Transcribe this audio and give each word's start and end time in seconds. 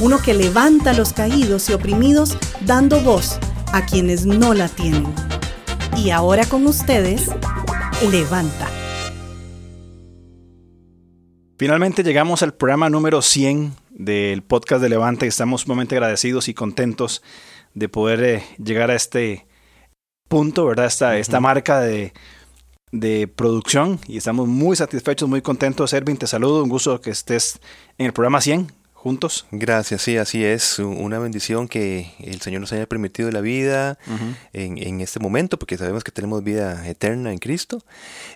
uno 0.00 0.18
que 0.18 0.34
levanta 0.34 0.90
a 0.90 0.94
los 0.94 1.12
caídos 1.12 1.68
y 1.68 1.72
oprimidos 1.72 2.36
dando 2.60 3.00
voz 3.00 3.38
a 3.72 3.84
quienes 3.84 4.26
no 4.26 4.54
la 4.54 4.68
tienen. 4.68 5.06
Y 5.96 6.10
ahora 6.10 6.46
con 6.46 6.66
ustedes, 6.66 7.30
Levanta. 8.10 8.68
Finalmente 11.58 12.04
llegamos 12.04 12.44
al 12.44 12.54
programa 12.54 12.88
número 12.88 13.20
100 13.20 13.74
del 13.90 14.42
podcast 14.42 14.80
de 14.80 14.88
Levanta 14.88 15.24
y 15.24 15.28
estamos 15.28 15.62
sumamente 15.62 15.96
agradecidos 15.96 16.48
y 16.48 16.54
contentos 16.54 17.22
de 17.74 17.88
poder 17.88 18.22
eh, 18.22 18.44
llegar 18.62 18.92
a 18.92 18.94
este 18.94 19.48
punto, 20.28 20.66
¿verdad? 20.66 20.86
Esta, 20.86 21.18
esta 21.18 21.40
marca 21.40 21.80
de, 21.80 22.12
de, 22.92 23.26
producción 23.26 23.98
y 24.06 24.18
estamos 24.18 24.46
muy 24.46 24.76
satisfechos, 24.76 25.28
muy 25.28 25.42
contentos. 25.42 25.92
Ervin, 25.92 26.16
te 26.16 26.28
saludo, 26.28 26.62
un 26.62 26.68
gusto 26.68 27.00
que 27.00 27.10
estés 27.10 27.58
en 27.98 28.06
el 28.06 28.12
programa 28.12 28.40
100 28.40 28.77
juntos. 28.98 29.46
Gracias, 29.52 30.02
sí, 30.02 30.16
así 30.16 30.44
es. 30.44 30.80
Una 30.80 31.20
bendición 31.20 31.68
que 31.68 32.12
el 32.18 32.40
Señor 32.40 32.60
nos 32.60 32.72
haya 32.72 32.86
permitido 32.86 33.30
la 33.30 33.40
vida 33.40 33.96
en, 34.52 35.00
este 35.00 35.20
momento, 35.20 35.56
porque 35.56 35.78
sabemos 35.78 36.02
que 36.02 36.10
tenemos 36.10 36.42
vida 36.42 36.86
eterna 36.88 37.32
en 37.32 37.38
Cristo, 37.38 37.84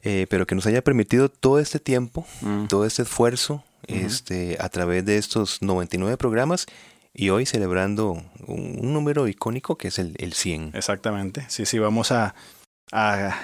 eh, 0.02 0.26
pero 0.30 0.46
que 0.46 0.54
nos 0.54 0.64
haya 0.66 0.82
permitido 0.82 1.28
todo 1.28 1.58
este 1.58 1.80
tiempo, 1.80 2.24
mm. 2.42 2.66
todo 2.66 2.86
este 2.86 3.02
esfuerzo, 3.02 3.64
este, 3.88 4.56
a 4.60 4.68
través 4.68 5.04
de 5.04 5.18
estos 5.18 5.60
99 5.62 6.16
programas 6.16 6.66
y 7.12 7.30
hoy 7.30 7.44
celebrando 7.44 8.22
un, 8.46 8.92
número 8.92 9.26
icónico 9.26 9.76
que 9.76 9.88
es 9.88 9.98
el, 9.98 10.14
el 10.18 10.32
100. 10.32 10.70
Exactamente, 10.74 11.44
sí, 11.48 11.66
sí, 11.66 11.80
vamos 11.80 12.12
a, 12.12 12.34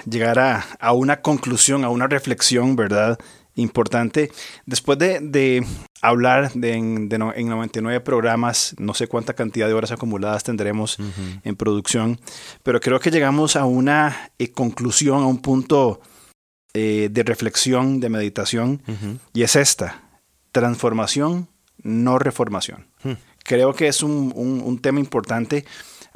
llegar 0.09 0.39
a, 0.39 0.93
una 0.93 1.21
conclusión, 1.21 1.83
a 1.83 1.89
una 1.89 2.07
reflexión, 2.07 2.75
¿verdad? 2.75 3.19
Importante. 3.59 4.31
Después 4.65 4.97
de, 4.97 5.65
hablar 6.01 6.51
de, 6.53 6.73
en, 6.73 7.09
99 7.09 7.99
programas, 8.01 8.75
no 8.79 8.93
sé 8.93 9.07
cuánta 9.07 9.33
cantidad 9.33 9.67
de 9.67 9.73
horas 9.73 9.91
acumuladas 9.91 10.43
tendremos 10.43 10.97
en 11.43 11.55
producción, 11.55 12.19
pero 12.63 12.79
creo 12.79 12.99
que 12.99 13.11
llegamos 13.11 13.55
a 13.55 13.65
una 13.65 14.31
eh, 14.39 14.51
conclusión, 14.51 15.23
a 15.23 15.27
un 15.27 15.41
punto 15.41 16.01
eh, 16.73 17.09
de 17.11 17.23
reflexión, 17.23 17.99
de 17.99 18.09
meditación, 18.09 18.81
y 19.33 19.43
es 19.43 19.55
esta, 19.55 20.01
transformación, 20.51 21.47
no 21.83 22.19
reformación. 22.19 22.87
Hmm 23.03 23.13
creo 23.49 23.73
que 23.73 23.87
es 23.87 24.03
un, 24.03 24.79
tema 24.81 24.99
importante 24.99 25.65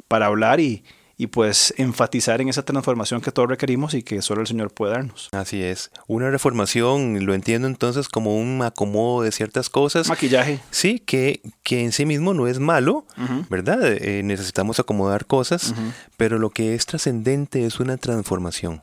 para 0.06 0.26
hablar 0.26 0.60
y, 0.60 0.84
y 1.24 1.26
pues 1.26 1.72
enfatizar 1.78 2.42
en 2.42 2.50
esa 2.50 2.64
transformación 2.64 3.22
que 3.22 3.32
todos 3.32 3.48
requerimos 3.48 3.94
y 3.94 4.02
que 4.02 4.20
solo 4.20 4.42
el 4.42 4.46
Señor 4.46 4.70
puede 4.74 4.92
darnos. 4.92 5.30
Así 5.32 5.62
es. 5.62 5.90
Una 6.06 6.30
reformación, 6.30 7.24
lo 7.24 7.32
entiendo 7.32 7.66
entonces 7.66 8.10
como 8.10 8.36
un 8.36 8.60
acomodo 8.60 9.22
de 9.22 9.32
ciertas 9.32 9.70
cosas. 9.70 10.06
Maquillaje. 10.08 10.60
Sí, 10.70 10.98
que, 10.98 11.40
que 11.62 11.82
en 11.82 11.92
sí 11.92 12.04
mismo 12.04 12.34
no 12.34 12.46
es 12.46 12.58
malo, 12.58 13.06
¿verdad? 13.48 13.80
Eh, 13.84 14.22
necesitamos 14.22 14.78
acomodar 14.80 15.24
cosas, 15.24 15.74
pero 16.18 16.38
lo 16.38 16.50
que 16.50 16.74
es 16.74 16.84
trascendente 16.84 17.64
es 17.64 17.80
una 17.80 17.96
transformación. 17.96 18.82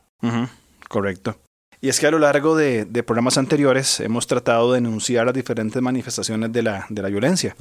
Correcto. 0.88 1.38
Y 1.80 1.90
es 1.90 2.00
que 2.00 2.08
a 2.08 2.10
lo 2.10 2.18
largo 2.18 2.56
de, 2.56 2.86
programas 3.06 3.38
anteriores 3.38 4.00
hemos 4.00 4.26
tratado 4.26 4.72
de 4.72 4.80
denunciar 4.80 5.26
las 5.26 5.34
diferentes 5.34 5.80
manifestaciones 5.80 6.52
de 6.52 6.62
la, 6.62 6.86
de 6.88 7.02
la 7.02 7.08
violencia. 7.08 7.54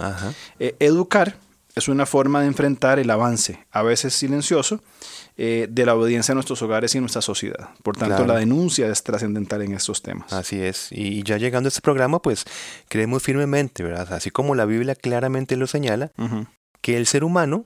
Eh, 0.59 0.75
educar 0.79 1.35
es 1.75 1.87
una 1.87 2.05
forma 2.05 2.41
de 2.41 2.47
enfrentar 2.47 2.99
el 2.99 3.09
avance, 3.09 3.65
a 3.71 3.81
veces 3.83 4.13
silencioso, 4.13 4.81
eh, 5.37 5.67
de 5.69 5.85
la 5.85 5.95
obediencia 5.95 6.33
en 6.33 6.35
nuestros 6.35 6.61
hogares 6.61 6.93
y 6.95 6.99
nuestra 6.99 7.21
sociedad. 7.21 7.69
Por 7.83 7.97
tanto, 7.97 8.25
la 8.25 8.35
denuncia 8.35 8.87
es 8.87 9.03
trascendental 9.03 9.61
en 9.61 9.73
estos 9.73 10.01
temas. 10.01 10.31
Así 10.33 10.61
es. 10.61 10.89
Y 10.91 11.23
ya 11.23 11.37
llegando 11.37 11.67
a 11.67 11.69
este 11.69 11.81
programa, 11.81 12.21
pues 12.21 12.45
creemos 12.89 13.23
firmemente, 13.23 13.83
¿verdad? 13.83 14.11
Así 14.13 14.31
como 14.31 14.55
la 14.55 14.65
Biblia 14.65 14.95
claramente 14.95 15.55
lo 15.55 15.67
señala, 15.67 16.11
que 16.81 16.97
el 16.97 17.07
ser 17.07 17.23
humano 17.23 17.65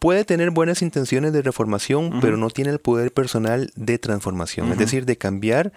puede 0.00 0.24
tener 0.24 0.50
buenas 0.50 0.82
intenciones 0.82 1.32
de 1.32 1.42
reformación, 1.42 2.20
pero 2.20 2.36
no 2.36 2.50
tiene 2.50 2.70
el 2.70 2.80
poder 2.80 3.12
personal 3.12 3.70
de 3.76 3.98
transformación, 3.98 4.72
es 4.72 4.78
decir, 4.78 5.04
de 5.04 5.16
cambiar, 5.16 5.72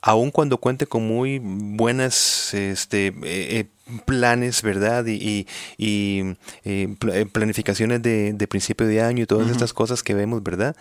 aun 0.00 0.30
cuando 0.30 0.58
cuente 0.58 0.86
con 0.86 1.06
muy 1.06 1.40
buenas 1.42 2.54
este, 2.54 3.08
eh, 3.08 3.14
eh, 3.22 3.66
planes, 4.04 4.62
¿verdad? 4.62 5.04
Y, 5.06 5.46
eh, 5.78 6.96
planificaciones 7.32 8.02
de, 8.02 8.46
principio 8.48 8.86
de 8.86 9.02
año 9.02 9.24
y 9.24 9.26
todas 9.26 9.50
estas 9.50 9.72
cosas 9.72 10.02
que 10.02 10.14
vemos, 10.14 10.42
¿verdad? 10.42 10.76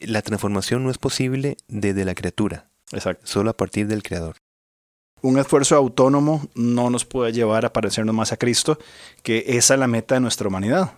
La 0.00 0.22
transformación 0.22 0.84
no 0.84 0.90
es 0.90 0.98
posible 0.98 1.56
desde 1.68 2.04
la 2.04 2.14
criatura, 2.14 2.68
Exacto. 2.92 3.26
solo 3.26 3.50
a 3.50 3.56
partir 3.56 3.86
del 3.86 4.02
creador 4.02 4.36
un 5.22 5.38
esfuerzo 5.38 5.76
autónomo 5.76 6.42
no 6.54 6.90
nos 6.90 7.04
puede 7.04 7.32
llevar 7.32 7.64
a 7.64 7.72
parecernos 7.72 8.14
más 8.14 8.32
a 8.32 8.36
Cristo, 8.36 8.78
que 9.22 9.44
esa 9.46 9.74
es 9.74 9.80
la 9.80 9.86
meta 9.86 10.16
de 10.16 10.20
nuestra 10.20 10.48
humanidad. 10.48 10.94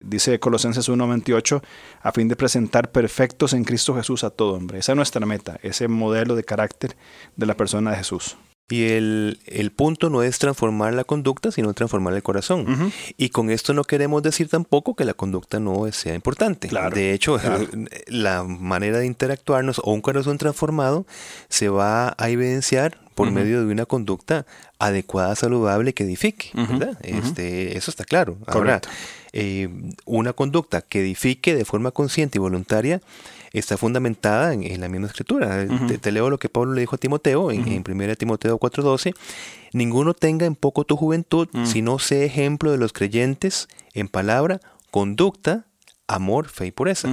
Dice 0.00 0.40
Colosenses 0.40 0.88
1.28, 0.88 1.62
a 2.02 2.12
fin 2.12 2.28
de 2.28 2.36
presentar 2.36 2.90
perfectos 2.90 3.52
en 3.52 3.64
Cristo 3.64 3.94
Jesús 3.94 4.24
a 4.24 4.30
todo 4.30 4.54
hombre. 4.54 4.80
Esa 4.80 4.92
es 4.92 4.96
nuestra 4.96 5.24
meta, 5.24 5.58
ese 5.62 5.86
modelo 5.88 6.34
de 6.34 6.44
carácter 6.44 6.96
de 7.36 7.46
la 7.46 7.56
persona 7.56 7.92
de 7.92 7.98
Jesús. 7.98 8.36
Y 8.70 8.84
el, 8.84 9.38
el, 9.46 9.72
punto 9.72 10.10
no 10.10 10.22
es 10.22 10.38
transformar 10.38 10.94
la 10.94 11.04
conducta, 11.04 11.50
sino 11.50 11.74
transformar 11.74 12.14
el 12.14 12.22
corazón. 12.22 12.92
Y 13.16 13.30
con 13.30 13.50
esto 13.50 13.74
no 13.74 13.84
queremos 13.84 14.22
decir 14.22 14.48
tampoco 14.48 14.94
que 14.94 15.04
la 15.04 15.14
conducta 15.14 15.58
no 15.58 15.90
sea 15.92 16.14
importante. 16.14 16.70
de 16.94 17.12
hecho, 17.12 17.38
la 18.06 18.44
manera 18.44 18.98
de 18.98 19.06
interactuarnos 19.06 19.80
o 19.84 19.92
un 19.92 20.00
corazón 20.00 20.38
transformado 20.38 21.04
se 21.48 21.68
va 21.68 22.14
a 22.16 22.30
evidenciar 22.30 22.98
por 23.14 23.30
medio 23.30 23.66
de 23.66 23.72
una 23.72 23.84
conducta 23.84 24.46
adecuada, 24.78 25.34
saludable, 25.34 25.92
que 25.92 26.04
edifique. 26.04 26.50
¿verdad? 26.54 26.96
este, 27.02 27.76
eso 27.76 27.90
está 27.90 28.04
claro. 28.04 28.38
Ahora, 28.46 28.80
eh, 29.32 29.68
una 30.06 30.32
conducta 30.32 30.80
que 30.80 31.00
edifique 31.00 31.54
de 31.54 31.64
forma 31.64 31.90
consciente 31.90 32.38
y 32.38 32.40
voluntaria 32.40 33.00
está 33.52 33.76
fundamentada 33.76 34.52
en, 34.52 34.80
la 34.80 34.88
misma 34.88 35.08
escritura. 35.08 35.66
te, 36.00 36.12
leo 36.12 36.30
lo 36.30 36.38
que 36.38 36.48
Pablo 36.48 36.72
le 36.72 36.80
dijo 36.80 36.96
a 36.96 36.98
Timoteo 36.98 37.50
en, 37.50 37.84
1 37.88 38.16
Timoteo 38.16 38.58
4:12. 38.58 39.14
Ninguno 39.72 40.14
tenga 40.14 40.46
en 40.46 40.54
poco 40.54 40.84
tu 40.84 40.96
juventud, 40.96 41.48
mm. 41.52 41.66
sino 41.66 41.98
sé 41.98 42.24
ejemplo 42.24 42.70
de 42.70 42.78
los 42.78 42.92
creyentes 42.92 43.68
en 43.94 44.08
palabra, 44.08 44.60
conducta, 44.90 45.66
amor, 46.06 46.48
fe 46.48 46.66
y 46.66 46.70
pureza. 46.70 47.08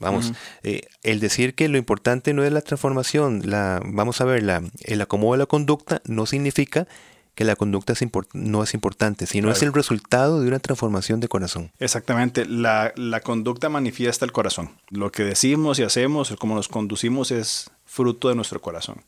Vamos, 0.00 0.32
eh, 0.64 0.82
el 1.04 1.20
decir 1.20 1.54
que 1.54 1.68
lo 1.68 1.78
importante 1.78 2.34
no 2.34 2.42
es 2.42 2.52
la 2.52 2.60
transformación, 2.60 3.42
la, 3.44 3.80
vamos 3.84 4.20
a 4.20 4.24
ver, 4.24 4.42
la, 4.42 4.60
el 4.82 5.00
acomodo 5.00 5.34
de 5.34 5.38
la 5.38 5.46
conducta 5.46 6.02
no 6.06 6.26
significa 6.26 6.88
que 7.34 7.44
la 7.44 7.56
conducta 7.56 7.94
no 8.34 8.62
es 8.62 8.74
importante, 8.74 9.26
sino 9.26 9.50
es 9.50 9.62
el 9.62 9.72
resultado 9.72 10.40
de 10.40 10.48
una 10.48 10.58
transformación 10.58 11.20
de 11.20 11.28
corazón. 11.28 11.70
Exactamente, 11.78 12.44
la, 12.44 12.92
conducta 13.22 13.68
manifiesta 13.68 14.24
el 14.24 14.32
corazón. 14.32 14.70
Lo 14.90 15.10
que 15.10 15.24
decimos 15.24 15.78
y 15.78 15.82
hacemos, 15.82 16.34
cómo 16.38 16.54
nos 16.54 16.68
conducimos 16.68 17.30
es 17.30 17.70
fruto 17.84 18.28
de 18.28 18.34
nuestro 18.34 18.60
corazón. 18.60 19.02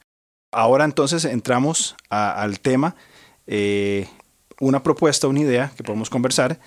Ahora 0.52 0.84
entonces 0.84 1.24
entramos 1.24 1.96
al 2.08 2.60
tema, 2.60 2.96
eh, 3.46 4.08
una 4.60 4.82
propuesta, 4.82 5.26
una 5.26 5.40
idea 5.40 5.72
que 5.76 5.82
podemos 5.82 6.08
conversar, 6.08 6.60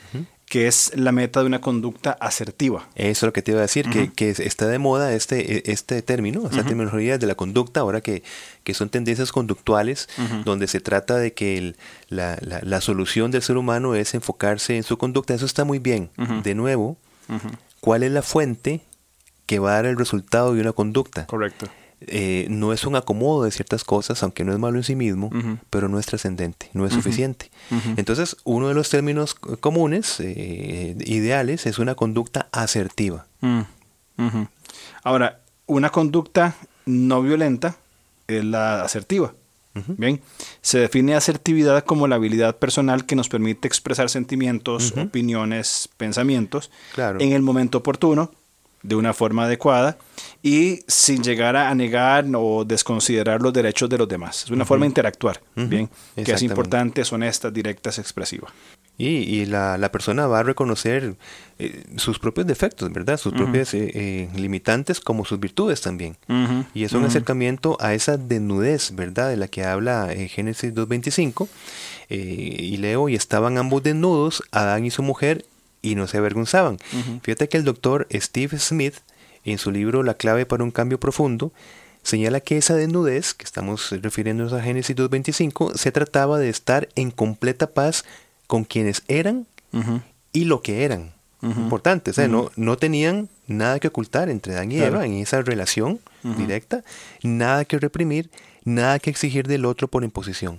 que 0.47 0.68
es 0.68 0.94
la 0.96 1.12
meta 1.12 1.41
de 1.41 1.46
una 1.46 1.59
conducta 1.59 2.12
asertiva. 2.22 2.88
Eso 2.96 3.09
es 3.09 3.23
lo 3.23 3.34
que 3.34 3.41
te 3.41 3.52
iba 3.52 3.59
a 3.59 3.64
decir, 3.64 3.90
que, 4.16 4.29
está 4.29 4.67
de 4.67 4.79
moda 4.79 5.14
este, 5.14 5.58
e, 5.58 5.72
este 5.72 6.02
término, 6.02 6.46
esta 6.46 6.64
terminología 6.64 7.17
de 7.17 7.28
la 7.28 7.35
conducta, 7.35 7.82
ahora 7.82 7.99
que, 7.99 8.23
que 8.64 8.73
son 8.73 8.90
tendencias 8.90 9.34
conductuales, 9.34 10.08
donde 10.46 10.67
se 10.67 10.79
trata 10.79 11.17
de 11.17 11.34
que 11.34 11.76
la, 12.08 12.38
la, 12.41 12.82
solución 12.82 13.29
del 13.32 13.41
ser 13.41 13.58
humano 13.58 13.96
es 13.96 14.14
enfocarse 14.14 14.78
en 14.78 14.84
su 14.84 14.97
conducta. 14.97 15.34
Eso 15.34 15.46
está 15.46 15.66
muy 15.66 15.79
bien. 15.79 16.11
De 16.44 16.55
nuevo, 16.55 16.97
¿cuál 17.82 18.03
es 18.03 18.11
la 18.11 18.22
fuente 18.22 18.82
que 19.46 19.59
va 19.59 19.72
a 19.72 19.76
dar 19.76 19.85
el 19.85 19.97
resultado 19.97 20.53
de 20.53 20.61
una 20.61 20.72
conducta? 20.72 21.26
Correcto. 21.26 21.67
Eh, 22.02 22.46
no 22.49 22.73
es 22.73 22.85
un 22.85 22.96
acomodo 22.96 23.44
de 23.44 23.52
ciertas 23.52 23.84
cosas, 23.84 24.22
aunque 24.22 24.44
no 24.44 24.53
es 24.53 24.59
malo 24.59 24.78
en 24.78 24.84
sí 24.84 24.96
mismo, 24.96 25.32
pero 25.72 25.90
no 25.90 25.97
es 25.97 26.05
trascendente, 26.05 26.70
no 26.73 26.85
es 26.85 26.94
suficiente. 26.94 27.49
Entonces, 27.96 28.38
uno 28.44 28.67
de 28.67 28.76
los 28.76 28.90
términos 28.90 29.34
comunes, 29.34 30.20
eh, 30.20 30.96
ideales, 31.05 31.66
es 31.66 31.79
una 31.79 31.96
conducta 31.96 32.47
asertiva. 32.52 33.26
Mm, 33.41 33.61
Ahora, 35.03 35.40
una 35.66 35.90
conducta 35.90 36.55
no 36.85 37.22
violenta 37.22 37.78
es 38.28 38.43
la 38.43 38.84
asertiva. 38.84 39.34
Bien, 39.90 40.20
se 40.61 40.79
define 40.79 41.14
asertividad 41.14 41.84
como 41.84 42.08
la 42.08 42.16
habilidad 42.16 42.58
personal 42.58 43.05
que 43.05 43.16
nos 43.16 43.29
permite 43.29 43.67
expresar 43.67 44.09
sentimientos, 44.09 44.93
opiniones, 44.97 45.88
pensamientos 45.97 46.72
en 47.22 47.32
el 47.34 47.43
momento 47.43 47.78
oportuno, 47.79 48.32
de 48.82 48.96
una 48.96 49.14
forma 49.14 49.43
adecuada 49.46 49.97
y 50.47 50.79
sin 50.88 51.22
llegar 51.23 51.58
a 51.58 51.76
negar 51.76 52.26
o 52.34 52.64
desconsiderar 52.64 53.41
los 53.41 53.52
derechos 53.52 53.90
de 53.90 53.97
los 53.97 54.08
demás. 54.08 54.46
Es 54.46 54.49
una 54.52 54.64
forma 54.64 54.85
de 54.85 54.91
interactuar, 54.91 55.41
bien, 55.55 55.90
que 56.16 56.32
es 56.32 56.41
importante, 56.41 57.02
es 57.02 57.11
honesta, 57.11 57.52
directa, 57.52 57.90
es 57.90 57.99
expresiva. 57.99 58.47
Y, 58.97 59.46
la, 59.46 59.90
persona 59.91 60.26
va 60.26 60.40
a 60.40 60.44
reconocer 60.44 61.16
eh, 61.59 61.84
sus 61.97 62.17
propios 62.17 62.47
defectos, 62.47 62.91
¿verdad? 62.94 63.17
Sus 63.17 63.34
propias 63.34 63.73
eh, 63.73 63.91
eh, 63.94 64.29
limitantes 64.35 65.02
como 65.02 65.26
sus 65.26 65.38
virtudes 65.38 65.82
también. 65.82 66.16
Y 66.73 66.85
es 66.85 66.93
un 66.93 67.03
acercamiento 67.03 67.76
a 67.82 67.93
esa 67.93 68.16
desnudez, 68.16 68.96
¿verdad? 68.96 69.29
De 69.29 69.35
la 69.35 69.50
que 69.50 69.66
habla 69.66 70.08
Génesis 70.29 70.73
2.25. 70.73 71.50
y 72.09 72.78
leo, 72.78 73.09
y 73.09 73.16
estaban 73.16 73.58
ambos 73.58 73.84
desnudos, 73.84 74.43
Adán 74.52 74.85
y 74.85 74.91
su 74.91 75.03
mujer, 75.03 75.43
y 75.82 75.96
no 75.96 76.08
se 76.08 76.17
avergonzaban. 76.17 76.78
Fíjate 77.22 77.50
que 77.50 77.58
el 77.58 77.66
doctor 77.66 78.08
Steve 78.11 78.58
Smith, 78.59 78.96
en 79.45 79.57
su 79.57 79.72
libro 79.72 80.03
La 80.03 80.16
clave 80.16 80.45
para 80.45 80.63
un 80.63 80.72
cambio 80.72 80.99
profundo, 80.99 81.51
señala 82.03 82.39
que 82.39 82.57
esa 82.57 82.75
desnudez, 82.75 83.34
que 83.34 83.43
estamos 83.43 83.91
refiriéndonos 84.01 84.53
a 84.53 84.61
Génesis 84.61 84.95
2.25, 84.95 85.75
se 85.75 85.91
trataba 85.91 86.39
de 86.39 86.49
estar 86.49 86.89
en 86.95 87.11
completa 87.11 87.67
paz 87.67 88.05
con 88.47 88.63
quienes 88.63 89.03
eran 89.07 89.45
y 90.31 90.45
lo 90.45 90.61
que 90.61 90.85
eran. 90.85 91.13
Importante, 91.41 92.11
o 92.11 92.13
sea, 92.13 92.28
no, 92.28 92.49
no 92.55 92.78
tenían 92.78 93.29
nada 93.45 93.79
que 93.79 93.89
ocultar 93.89 94.29
entre 94.29 94.53
Dan 94.53 94.72
y 94.72 94.79
Eva 94.79 95.05
en 95.05 95.13
esa 95.13 95.41
relación 95.41 95.99
directa, 96.23 96.83
nada 97.23 97.63
que 97.63 97.78
reprimir, 97.78 98.29
nada 98.63 98.99
que 98.99 99.09
exigir 99.09 99.47
del 99.47 99.66
otro 99.66 99.87
por 99.87 100.03
imposición. 100.03 100.57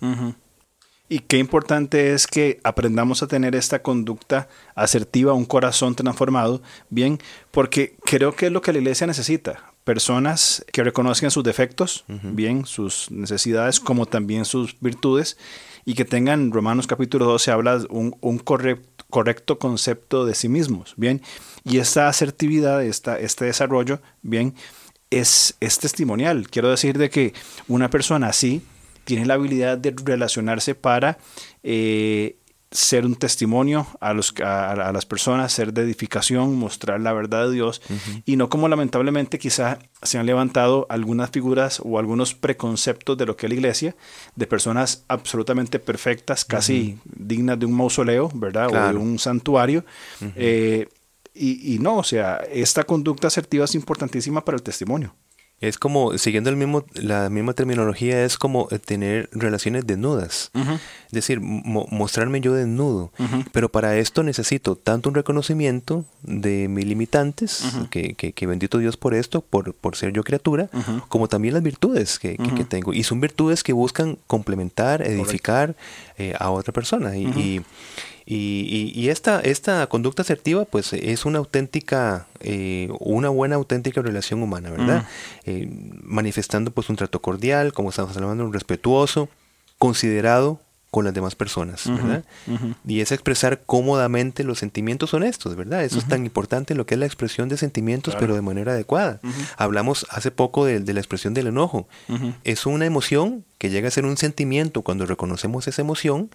Y 1.08 1.20
qué 1.20 1.38
importante 1.38 2.12
es 2.12 2.26
que 2.26 2.60
aprendamos 2.64 3.22
a 3.22 3.28
tener 3.28 3.54
esta 3.54 3.80
conducta 3.82 4.48
asertiva, 4.74 5.32
un 5.32 5.46
corazón 5.46 5.94
transformado, 5.94 6.60
bien, 6.90 7.18
porque 7.50 7.96
creo 8.04 8.36
que 8.36 8.46
es 8.46 8.52
lo 8.52 8.60
que 8.60 8.72
la 8.72 8.78
iglesia 8.78 9.06
necesita. 9.06 9.72
Personas 9.84 10.66
que 10.70 10.84
reconozcan 10.84 11.30
sus 11.30 11.44
defectos, 11.44 12.04
bien, 12.08 12.66
sus 12.66 13.10
necesidades, 13.10 13.80
como 13.80 14.04
también 14.04 14.44
sus 14.44 14.78
virtudes, 14.80 15.38
y 15.86 15.94
que 15.94 16.04
tengan, 16.04 16.52
Romanos 16.52 16.86
capítulo 16.86 17.24
12 17.24 17.50
habla 17.52 17.80
un, 17.88 18.14
un 18.20 18.38
correcto, 18.38 19.58
concepto 19.58 20.26
de 20.26 20.34
sí 20.34 20.50
mismos, 20.50 20.92
¿bien? 20.98 21.22
Y 21.64 21.78
esta 21.78 22.08
asertividad, 22.08 22.84
esta, 22.84 23.18
este 23.18 23.46
desarrollo, 23.46 24.02
¿bien? 24.20 24.54
Es, 25.08 25.56
es 25.60 25.78
testimonial. 25.78 26.50
Quiero 26.50 26.68
decir 26.68 26.98
de 26.98 27.08
que 27.08 27.32
una 27.66 27.88
persona 27.88 28.26
así 28.26 28.60
tiene 29.08 29.24
la 29.24 29.34
habilidad 29.34 29.78
de 29.78 29.96
relacionarse 30.04 30.74
para 30.74 31.16
eh, 31.62 32.36
ser 32.70 33.06
un 33.06 33.14
testimonio 33.14 33.86
a, 34.00 34.12
los, 34.12 34.34
a, 34.44 34.92
las 34.92 35.06
personas, 35.06 35.50
ser 35.50 35.72
de 35.72 35.80
edificación, 35.80 36.56
mostrar 36.56 37.00
la 37.00 37.14
verdad 37.14 37.46
de 37.46 37.54
Dios 37.54 37.80
y 38.26 38.36
no 38.36 38.50
como 38.50 38.68
lamentablemente 38.68 39.38
quizá 39.38 39.78
se 40.02 40.18
han 40.18 40.26
levantado 40.26 40.86
algunas 40.90 41.30
figuras 41.30 41.80
o 41.82 41.98
algunos 41.98 42.34
preconceptos 42.34 43.16
de 43.16 43.24
lo 43.24 43.34
que 43.34 43.46
es 43.46 43.50
la 43.50 43.54
iglesia, 43.54 43.96
de 44.36 44.46
personas 44.46 45.06
absolutamente 45.08 45.78
perfectas, 45.78 46.44
casi 46.44 46.98
dignas 47.06 47.58
de 47.58 47.64
un 47.64 47.72
mausoleo, 47.72 48.30
¿verdad? 48.34 48.68
O 48.68 48.92
de 48.92 48.98
un 48.98 49.18
santuario. 49.18 49.86
Eh, 50.36 50.86
y, 51.32 51.76
y 51.76 51.78
no, 51.78 51.96
o 51.96 52.04
sea, 52.04 52.42
esta 52.52 52.84
conducta 52.84 53.28
asertiva 53.28 53.64
es 53.64 53.74
importantísima 53.74 54.44
para 54.44 54.56
el 54.56 54.62
testimonio. 54.62 55.14
Es 55.60 55.76
como, 55.76 56.16
siguiendo 56.18 56.50
el 56.50 56.56
mismo, 56.56 56.84
la 56.94 57.30
misma 57.30 57.52
terminología, 57.52 58.24
es 58.24 58.38
como 58.38 58.68
eh, 58.70 58.78
tener 58.78 59.28
relaciones 59.32 59.86
desnudas. 59.86 60.50
Es 60.54 61.12
decir, 61.12 61.40
mostrarme 61.40 62.40
yo 62.40 62.54
desnudo. 62.54 63.10
Pero 63.52 63.68
para 63.68 63.96
esto 63.96 64.22
necesito 64.22 64.76
tanto 64.76 65.08
un 65.08 65.14
reconocimiento 65.14 66.04
de 66.22 66.68
mis 66.68 66.86
limitantes, 66.86 67.64
que, 67.90 68.14
que, 68.14 68.46
bendito 68.46 68.78
Dios 68.78 68.96
por 68.96 69.14
esto, 69.14 69.40
por, 69.40 69.74
por 69.74 69.96
ser 69.96 70.12
yo 70.12 70.22
criatura, 70.22 70.70
como 71.08 71.28
también 71.28 71.54
las 71.54 71.62
virtudes 71.62 72.18
que, 72.18 72.36
que, 72.36 72.64
tengo. 72.64 72.92
Y 72.92 73.02
son 73.02 73.20
virtudes 73.20 73.62
que 73.62 73.72
buscan 73.72 74.18
complementar, 74.26 75.02
edificar 75.02 75.74
eh, 76.18 76.34
a 76.38 76.50
otra 76.50 76.72
persona. 76.72 77.16
y 77.16 77.28
y, 77.38 77.62
y, 78.30 79.08
esta, 79.08 79.40
esta 79.40 79.86
conducta 79.86 80.20
asertiva, 80.20 80.66
pues 80.66 80.92
es 80.92 81.24
una 81.24 81.38
auténtica, 81.38 82.26
eh, 82.40 82.90
una 83.00 83.30
buena 83.30 83.56
auténtica 83.56 84.02
relación 84.02 84.42
humana, 84.42 84.70
¿verdad? 84.70 85.06
Eh, 85.46 85.66
manifestando 86.02 86.70
pues 86.70 86.90
un 86.90 86.96
trato 86.96 87.22
cordial, 87.22 87.72
como 87.72 87.88
estamos 87.88 88.14
hablando, 88.14 88.44
un 88.44 88.52
respetuoso, 88.52 89.30
considerado 89.78 90.60
con 90.90 91.06
las 91.06 91.14
demás 91.14 91.36
personas, 91.36 91.86
¿verdad? 91.86 92.22
Y 92.86 93.00
es 93.00 93.12
expresar 93.12 93.62
cómodamente 93.64 94.44
los 94.44 94.58
sentimientos 94.58 95.14
honestos, 95.14 95.56
¿verdad? 95.56 95.84
Eso 95.84 95.98
es 95.98 96.06
tan 96.06 96.26
importante 96.26 96.74
lo 96.74 96.84
que 96.84 96.94
es 96.94 97.00
la 97.00 97.06
expresión 97.06 97.48
de 97.48 97.56
sentimientos, 97.56 98.14
pero 98.18 98.34
de 98.34 98.42
manera 98.42 98.72
adecuada. 98.72 99.20
Hablamos 99.56 100.06
hace 100.10 100.30
poco 100.30 100.66
de, 100.66 100.80
de, 100.80 100.92
la 100.92 101.00
expresión 101.00 101.32
del 101.32 101.46
enojo. 101.46 101.88
Es 102.44 102.66
una 102.66 102.84
emoción 102.84 103.44
que 103.56 103.70
llega 103.70 103.88
a 103.88 103.90
ser 103.90 104.04
un 104.04 104.18
sentimiento 104.18 104.82
cuando 104.82 105.06
reconocemos 105.06 105.66
esa 105.66 105.80
emoción 105.80 106.30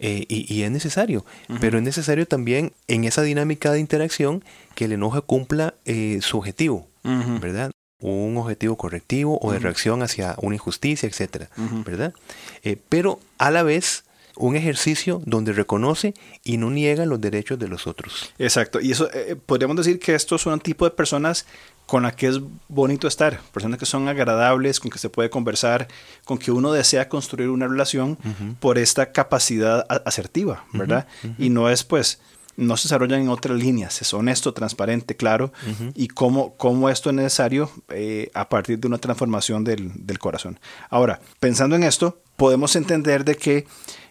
eh, 0.00 0.26
y, 0.28 0.62
es 0.62 0.70
necesario, 0.70 1.24
pero 1.60 1.78
es 1.78 1.84
necesario 1.84 2.26
también 2.26 2.72
en 2.86 3.04
esa 3.04 3.22
dinámica 3.22 3.72
de 3.72 3.80
interacción 3.80 4.44
que 4.76 4.84
el 4.84 4.92
enojo 4.92 5.20
cumpla 5.22 5.74
eh, 5.86 6.20
su 6.22 6.38
objetivo, 6.38 6.86
¿verdad? 7.02 7.72
Un 8.00 8.36
objetivo 8.36 8.76
correctivo 8.76 9.40
o 9.42 9.50
de 9.50 9.58
reacción 9.58 10.02
hacia 10.02 10.36
una 10.40 10.54
injusticia, 10.54 11.08
etcétera, 11.08 11.50
¿verdad? 11.84 12.14
Eh, 12.62 12.76
pero 12.88 13.18
a 13.38 13.50
la 13.50 13.64
vez 13.64 14.04
un 14.36 14.54
ejercicio 14.54 15.20
donde 15.26 15.52
reconoce 15.52 16.14
y 16.44 16.58
no 16.58 16.70
niega 16.70 17.04
los 17.04 17.20
derechos 17.20 17.58
de 17.58 17.66
los 17.66 17.88
otros. 17.88 18.32
Exacto, 18.38 18.80
y 18.80 18.92
eso 18.92 19.08
podríamos 19.46 19.76
decir 19.78 19.98
que 19.98 20.14
estos 20.14 20.42
son 20.42 20.52
un 20.52 20.60
tipo 20.60 20.84
de 20.84 20.92
personas 20.92 21.44
con 21.88 22.02
la 22.02 22.12
que 22.12 22.26
es 22.26 22.40
bonito 22.68 23.08
estar, 23.08 23.40
personas 23.50 23.78
que 23.78 23.86
son 23.86 24.08
agradables, 24.08 24.78
con 24.78 24.90
que 24.90 24.98
se 24.98 25.08
puede 25.08 25.30
conversar, 25.30 25.88
con 26.26 26.36
que 26.36 26.50
uno 26.52 26.70
desea 26.70 27.08
construir 27.08 27.48
una 27.48 27.66
relación 27.66 28.18
por 28.60 28.76
esta 28.76 29.10
capacidad 29.10 29.86
asertiva, 30.04 30.66
¿verdad? 30.74 31.06
Y 31.38 31.48
no 31.48 31.70
es 31.70 31.84
pues, 31.84 32.20
no 32.58 32.76
se 32.76 32.88
desarrollan 32.88 33.22
en 33.22 33.30
otras 33.30 33.58
líneas, 33.58 34.02
es 34.02 34.12
honesto, 34.12 34.52
transparente, 34.52 35.16
claro, 35.16 35.50
y 35.94 36.08
cómo, 36.08 36.52
cómo, 36.58 36.90
esto 36.90 37.08
es 37.08 37.16
necesario 37.16 37.70
eh, 37.88 38.30
a 38.34 38.50
partir 38.50 38.78
de 38.78 38.86
una 38.86 38.98
transformación 38.98 39.64
del, 39.64 39.90
del, 39.94 40.18
corazón. 40.18 40.60
Ahora, 40.90 41.20
pensando 41.40 41.74
en 41.74 41.84
esto, 41.84 42.20
podemos 42.36 42.76
entender 42.76 43.24
de 43.24 43.34
que 43.34 43.66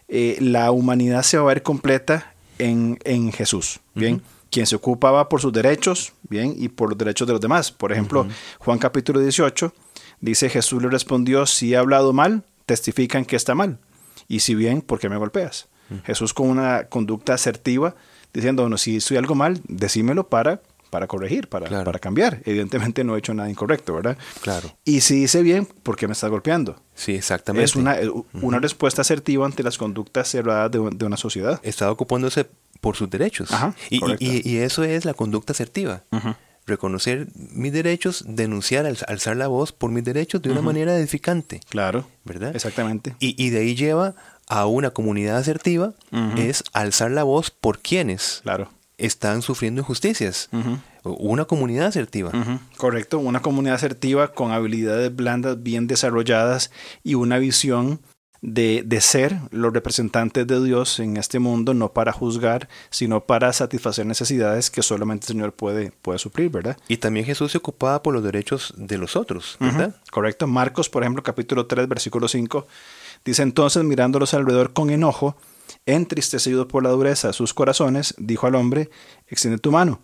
eh, 0.08 0.36
la 0.40 0.72
humanidad 0.72 1.22
se 1.22 1.36
va 1.36 1.44
a 1.44 1.54
ver 1.54 1.62
completa 1.62 2.34
en, 2.58 2.98
en 3.04 3.30
Jesús, 3.30 3.78
¿bien? 3.94 4.20
Quien 4.50 4.66
se 4.66 4.76
ocupaba 4.76 5.28
por 5.28 5.40
sus 5.40 5.52
derechos, 5.52 6.12
bien, 6.28 6.54
y 6.56 6.68
por 6.68 6.90
los 6.90 6.98
derechos 6.98 7.26
de 7.26 7.32
los 7.32 7.40
demás. 7.40 7.70
Por 7.70 7.92
ejemplo, 7.92 8.26
Juan 8.58 8.78
capítulo 8.78 9.20
18 9.20 9.72
dice, 10.20 10.48
Jesús 10.48 10.82
le 10.82 10.88
respondió, 10.88 11.46
si 11.46 11.74
he 11.74 11.76
hablado 11.76 12.12
mal, 12.12 12.44
testifican 12.66 13.24
que 13.24 13.36
está 13.36 13.54
mal. 13.54 13.78
Y 14.26 14.40
si 14.40 14.54
bien, 14.54 14.82
¿por 14.82 14.98
qué 14.98 15.08
me 15.08 15.16
golpeas? 15.16 15.68
Jesús 16.04 16.34
con 16.34 16.50
una 16.50 16.84
conducta 16.84 17.32
asertiva, 17.34 17.94
diciendo, 18.34 18.62
bueno, 18.62 18.76
si 18.76 19.00
soy 19.00 19.16
algo 19.16 19.34
mal, 19.34 19.60
decímelo 19.68 20.28
para, 20.28 20.60
para 20.90 21.06
corregir, 21.06 21.48
para, 21.48 21.82
para 21.82 21.98
cambiar. 21.98 22.42
Evidentemente 22.44 23.04
no 23.04 23.16
he 23.16 23.18
hecho 23.20 23.32
nada 23.32 23.48
incorrecto, 23.48 23.94
¿verdad? 23.94 24.18
Claro. 24.42 24.76
Y 24.84 25.00
si 25.00 25.20
dice 25.20 25.42
bien, 25.42 25.66
¿por 25.66 25.96
qué 25.96 26.06
me 26.06 26.12
estás 26.12 26.30
golpeando? 26.30 26.82
Sí, 26.94 27.14
exactamente. 27.14 27.64
Es 27.64 27.74
una, 27.74 27.96
una 28.42 28.58
respuesta 28.58 29.00
asertiva 29.00 29.46
ante 29.46 29.62
las 29.62 29.78
conductas 29.78 30.28
cerradas 30.28 30.70
de, 30.70 30.90
de 30.92 31.04
una 31.06 31.16
sociedad. 31.16 31.58
Está 31.62 31.90
ocupándose 31.90 32.46
por 32.80 32.96
sus 32.96 33.10
derechos. 33.10 33.50
y, 33.90 34.00
y, 34.20 34.56
eso 34.58 34.84
es 34.84 35.04
la 35.04 35.14
conducta 35.14 35.52
asertiva. 35.52 36.04
Reconocer 36.66 37.28
mis 37.34 37.72
derechos, 37.72 38.24
denunciar, 38.28 38.86
alzar 38.86 39.36
la 39.36 39.48
voz 39.48 39.72
por 39.72 39.90
mis 39.90 40.04
derechos 40.04 40.42
de 40.42 40.50
una 40.50 40.60
manera 40.60 40.96
edificante. 40.96 41.60
Claro. 41.70 42.06
¿Verdad? 42.24 42.54
Exactamente. 42.54 43.16
Y, 43.20 43.42
y 43.42 43.50
de 43.50 43.60
ahí 43.60 43.74
lleva 43.74 44.14
a 44.48 44.66
una 44.66 44.90
comunidad 44.90 45.36
asertiva, 45.36 45.92
es 46.36 46.64
alzar 46.72 47.10
la 47.10 47.22
voz 47.22 47.50
por 47.50 47.80
quienes 47.80 48.40
claro. 48.42 48.70
están 48.96 49.42
sufriendo 49.42 49.80
injusticias. 49.82 50.48
Una 51.04 51.44
comunidad 51.44 51.86
asertiva. 51.86 52.32
Correcto, 52.76 53.18
una 53.18 53.40
comunidad 53.40 53.76
asertiva 53.76 54.32
con 54.32 54.50
habilidades 54.52 55.14
blandas 55.14 55.62
bien 55.62 55.86
desarrolladas 55.86 56.70
y 57.02 57.14
una 57.14 57.38
visión 57.38 58.00
de, 58.40 58.82
de, 58.86 59.00
ser 59.00 59.38
los 59.50 59.72
representantes 59.72 60.46
de 60.46 60.62
Dios 60.62 61.00
en 61.00 61.16
este 61.16 61.38
mundo, 61.38 61.74
no 61.74 61.92
para 61.92 62.12
juzgar, 62.12 62.68
sino 62.90 63.24
para 63.24 63.52
satisfacer 63.52 64.06
necesidades 64.06 64.70
que 64.70 64.82
solamente 64.82 65.24
el 65.24 65.28
Señor 65.28 65.52
puede, 65.52 65.92
puede 66.02 66.18
suplir, 66.18 66.50
¿verdad? 66.50 66.76
Y 66.86 66.98
también 66.98 67.26
Jesús 67.26 67.52
se 67.52 67.58
ocupaba 67.58 68.02
por 68.02 68.14
los 68.14 68.22
derechos 68.22 68.74
de 68.76 68.98
los 68.98 69.16
otros, 69.16 69.56
¿verdad? 69.58 69.96
correcto. 70.10 70.46
Marcos, 70.46 70.88
por 70.88 71.02
ejemplo, 71.02 71.22
capítulo 71.22 71.66
3, 71.66 71.88
versículo 71.88 72.28
5, 72.28 72.66
dice 73.24 73.42
entonces, 73.42 73.82
mirándolos 73.82 74.34
alrededor 74.34 74.72
con 74.72 74.90
enojo, 74.90 75.36
entristecido 75.86 76.68
por 76.68 76.82
la 76.82 76.90
dureza 76.90 77.28
de 77.28 77.34
sus 77.34 77.54
corazones, 77.54 78.14
dijo 78.18 78.46
al 78.46 78.54
hombre, 78.54 78.90
extiende 79.26 79.58
tu 79.58 79.72
mano. 79.72 80.00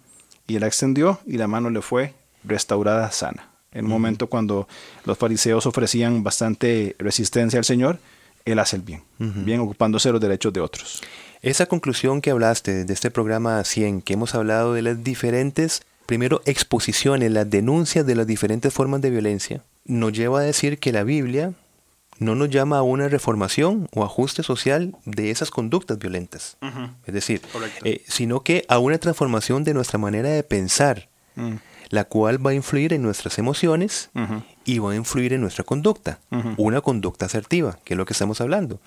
Y 0.46 0.56
él 0.56 0.60
la 0.60 0.66
extendió 0.66 1.20
y 1.26 1.38
la 1.38 1.46
mano 1.46 1.70
le 1.70 1.80
fue 1.80 2.14
restaurada 2.42 3.10
sana. 3.12 3.50
En 3.72 3.86
un 3.86 3.90
momento 3.90 4.28
cuando 4.28 4.68
los 5.04 5.18
fariseos 5.18 5.66
ofrecían 5.66 6.22
bastante 6.22 6.94
resistencia 6.98 7.58
al 7.58 7.64
Señor, 7.64 7.98
Él 8.44 8.58
hace 8.58 8.76
el 8.76 8.82
bien, 8.82 9.02
bien 9.18 9.60
ocupándose 9.60 10.12
los 10.12 10.20
derechos 10.20 10.52
de 10.52 10.60
otros. 10.60 11.02
Esa 11.40 11.66
conclusión 11.66 12.20
que 12.20 12.30
hablaste 12.30 12.84
de 12.84 12.92
este 12.92 13.10
programa 13.10 13.62
100, 13.64 14.02
que 14.02 14.14
hemos 14.14 14.34
hablado 14.34 14.74
de 14.74 14.82
las 14.82 15.02
diferentes, 15.02 15.82
primero, 16.06 16.42
exposiciones, 16.44 17.30
las 17.32 17.48
denuncias 17.48 18.06
de 18.06 18.14
las 18.14 18.26
diferentes 18.26 18.72
formas 18.72 19.00
de 19.00 19.10
violencia, 19.10 19.62
nos 19.84 20.12
lleva 20.12 20.40
a 20.40 20.42
decir 20.42 20.78
que 20.78 20.92
la 20.92 21.04
Biblia 21.04 21.54
no 22.18 22.34
nos 22.34 22.50
llama 22.50 22.78
a 22.78 22.82
una 22.82 23.08
reformación 23.08 23.88
o 23.92 24.04
ajuste 24.04 24.42
social 24.42 24.94
de 25.04 25.30
esas 25.30 25.50
conductas 25.50 25.98
violentas. 25.98 26.56
Es 27.06 27.14
decir, 27.14 27.42
eh, 27.84 28.02
sino 28.06 28.40
que 28.40 28.64
a 28.68 28.78
una 28.78 28.98
transformación 28.98 29.64
de 29.64 29.74
nuestra 29.74 29.98
manera 29.98 30.28
de 30.28 30.42
pensar, 30.42 31.08
mm. 31.34 31.54
La 31.90 32.04
cual 32.04 32.44
va 32.44 32.50
a 32.50 32.54
influir 32.54 32.92
en 32.92 33.02
nuestras 33.02 33.38
emociones 33.38 34.10
y 34.64 34.78
va 34.78 34.92
a 34.92 34.96
influir 34.96 35.32
en 35.32 35.40
nuestra 35.40 35.64
conducta. 35.64 36.18
Una 36.56 36.80
conducta 36.80 37.26
asertiva, 37.26 37.78
que 37.84 37.94
es 37.94 37.98
lo 37.98 38.06
que 38.06 38.12
estamos 38.12 38.40
hablando. 38.40 38.80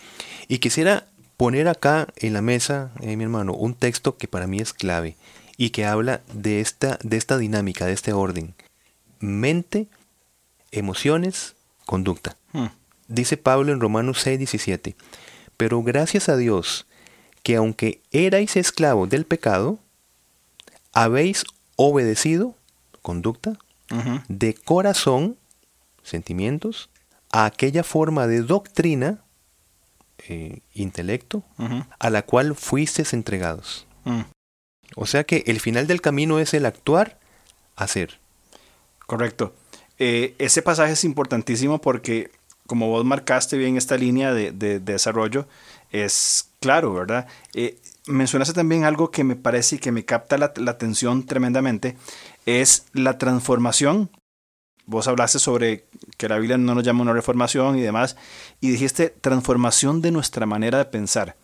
Y 0.47 0.59
quisiera 0.59 1.07
poner 1.37 1.67
acá 1.67 2.07
en 2.15 2.33
la 2.33 2.41
mesa, 2.41 2.91
eh, 3.01 3.15
mi 3.15 3.23
hermano, 3.23 3.53
un 3.53 3.75
texto 3.75 4.17
que 4.17 4.27
para 4.27 4.47
mí 4.47 4.59
es 4.59 4.73
clave 4.73 5.15
y 5.55 5.69
que 5.69 5.85
habla 5.85 6.21
de 6.33 6.61
esta, 6.61 6.99
de 7.03 7.17
esta 7.17 7.37
dinámica, 7.37 7.85
de 7.85 7.93
este 7.93 8.11
orden. 8.11 8.55
Mente, 9.19 9.87
emociones, 10.71 11.55
conducta. 11.85 12.35
Mm. 12.53 12.65
Dice 13.07 13.37
Pablo 13.37 13.71
en 13.71 13.79
Romanos 13.79 14.19
6, 14.21 14.39
17, 14.39 14.95
pero 15.55 15.81
gracias 15.83 16.27
a 16.27 16.37
Dios 16.37 16.87
que 17.43 17.55
aunque 17.55 18.01
erais 18.11 18.57
esclavos 18.57 19.09
del 19.09 19.25
pecado, 19.25 19.79
habéis 20.91 21.45
obedecido, 21.77 22.55
conducta, 23.07 23.57
de 24.27 24.53
corazón, 24.53 25.37
sentimientos, 26.03 26.89
a 27.31 27.45
aquella 27.45 27.85
forma 27.85 28.27
de 28.27 28.41
doctrina, 28.41 29.23
eh, 30.27 30.59
intelecto, 30.73 31.41
a 31.99 32.09
la 32.09 32.23
cual 32.23 32.53
fuisteis 32.53 33.13
entregados. 33.13 33.87
Mm. 34.03 34.23
O 34.97 35.05
sea 35.05 35.23
que 35.23 35.45
el 35.47 35.61
final 35.61 35.87
del 35.87 36.01
camino 36.01 36.39
es 36.39 36.53
el 36.53 36.65
actuar, 36.65 37.17
hacer. 37.77 38.19
Correcto. 39.05 39.55
Eh, 39.99 40.35
ese 40.37 40.61
pasaje 40.61 40.91
es 40.91 41.05
importantísimo 41.05 41.79
porque 41.79 42.31
como 42.65 42.89
vos 42.89 43.05
marcaste 43.05 43.57
bien 43.57 43.77
esta 43.77 43.95
línea 43.95 44.33
de, 44.33 44.51
desarrollo, 44.81 45.47
es 45.91 46.46
claro, 46.59 46.93
¿verdad? 46.93 47.27
Eh, 47.53 47.79
mencionaste 48.07 48.53
también 48.53 48.83
algo 48.83 49.11
que 49.11 49.23
me 49.23 49.35
parece 49.35 49.75
y 49.75 49.79
que 49.79 49.91
me 49.91 50.05
capta 50.05 50.37
la, 50.37 50.53
atención 50.67 51.25
tremendamente, 51.25 51.97
es 52.45 52.85
la 52.93 53.17
transformación. 53.17 54.09
Vos 54.85 55.07
hablaste 55.07 55.39
sobre 55.39 55.85
que 56.17 56.29
la 56.29 56.37
Biblia 56.37 56.57
no 56.57 56.73
nos 56.73 56.83
llama 56.83 57.01
una 57.01 57.13
reformación 57.13 57.77
y 57.77 57.81
demás, 57.81 58.15
y 58.61 58.69
dijiste 58.69 59.09
transformación 59.09 60.01
de 60.01 60.11
nuestra 60.11 60.45
manera 60.45 60.77
de 60.77 60.85
pensar. 60.85 61.35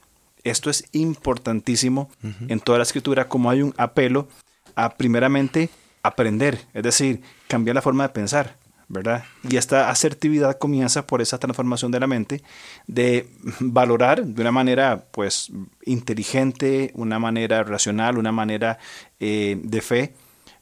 Esto 0.43 0.69
es 0.69 0.85
importantísimo 0.91 2.09
en 2.21 2.59
toda 2.59 2.77
la 2.77 2.83
escritura, 2.83 3.27
como 3.27 3.49
hay 3.49 3.61
un 3.61 3.73
apelo 3.77 4.27
a 4.75 4.95
primeramente 4.95 5.69
aprender, 6.03 6.65
es 6.73 6.83
decir, 6.83 7.21
cambiar 7.47 7.75
la 7.75 7.81
forma 7.81 8.03
de 8.03 8.13
pensar. 8.13 8.57
¿Verdad? 8.93 9.25
Y 9.49 9.57
esta 9.57 9.89
asertividad 9.89 10.57
comienza 10.57 11.05
por 11.05 11.21
esa 11.21 11.39
transformación 11.39 11.91
de 11.91 11.99
la 11.99 12.07
mente, 12.07 12.43
de 12.87 13.27
valorar 13.59 14.23
de 14.25 14.41
una 14.41 14.51
manera, 14.51 15.05
pues, 15.11 15.51
inteligente, 15.85 16.91
una 16.95 17.19
manera 17.19 17.63
racional, 17.63 18.17
una 18.17 18.31
manera 18.31 18.79
eh, 19.19 19.59
de 19.61 19.81
fe, 19.81 20.13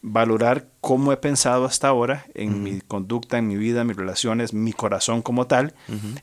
valorar 0.01 0.67
cómo 0.81 1.11
he 1.11 1.17
pensado 1.17 1.65
hasta 1.65 1.87
ahora 1.87 2.25
en 2.33 2.63
mi 2.63 2.81
conducta, 2.81 3.37
en 3.37 3.47
mi 3.47 3.55
vida, 3.55 3.81
en 3.81 3.87
mis 3.87 3.95
relaciones, 3.95 4.53
mi 4.53 4.73
corazón 4.73 5.21
como 5.21 5.45
tal, 5.45 5.75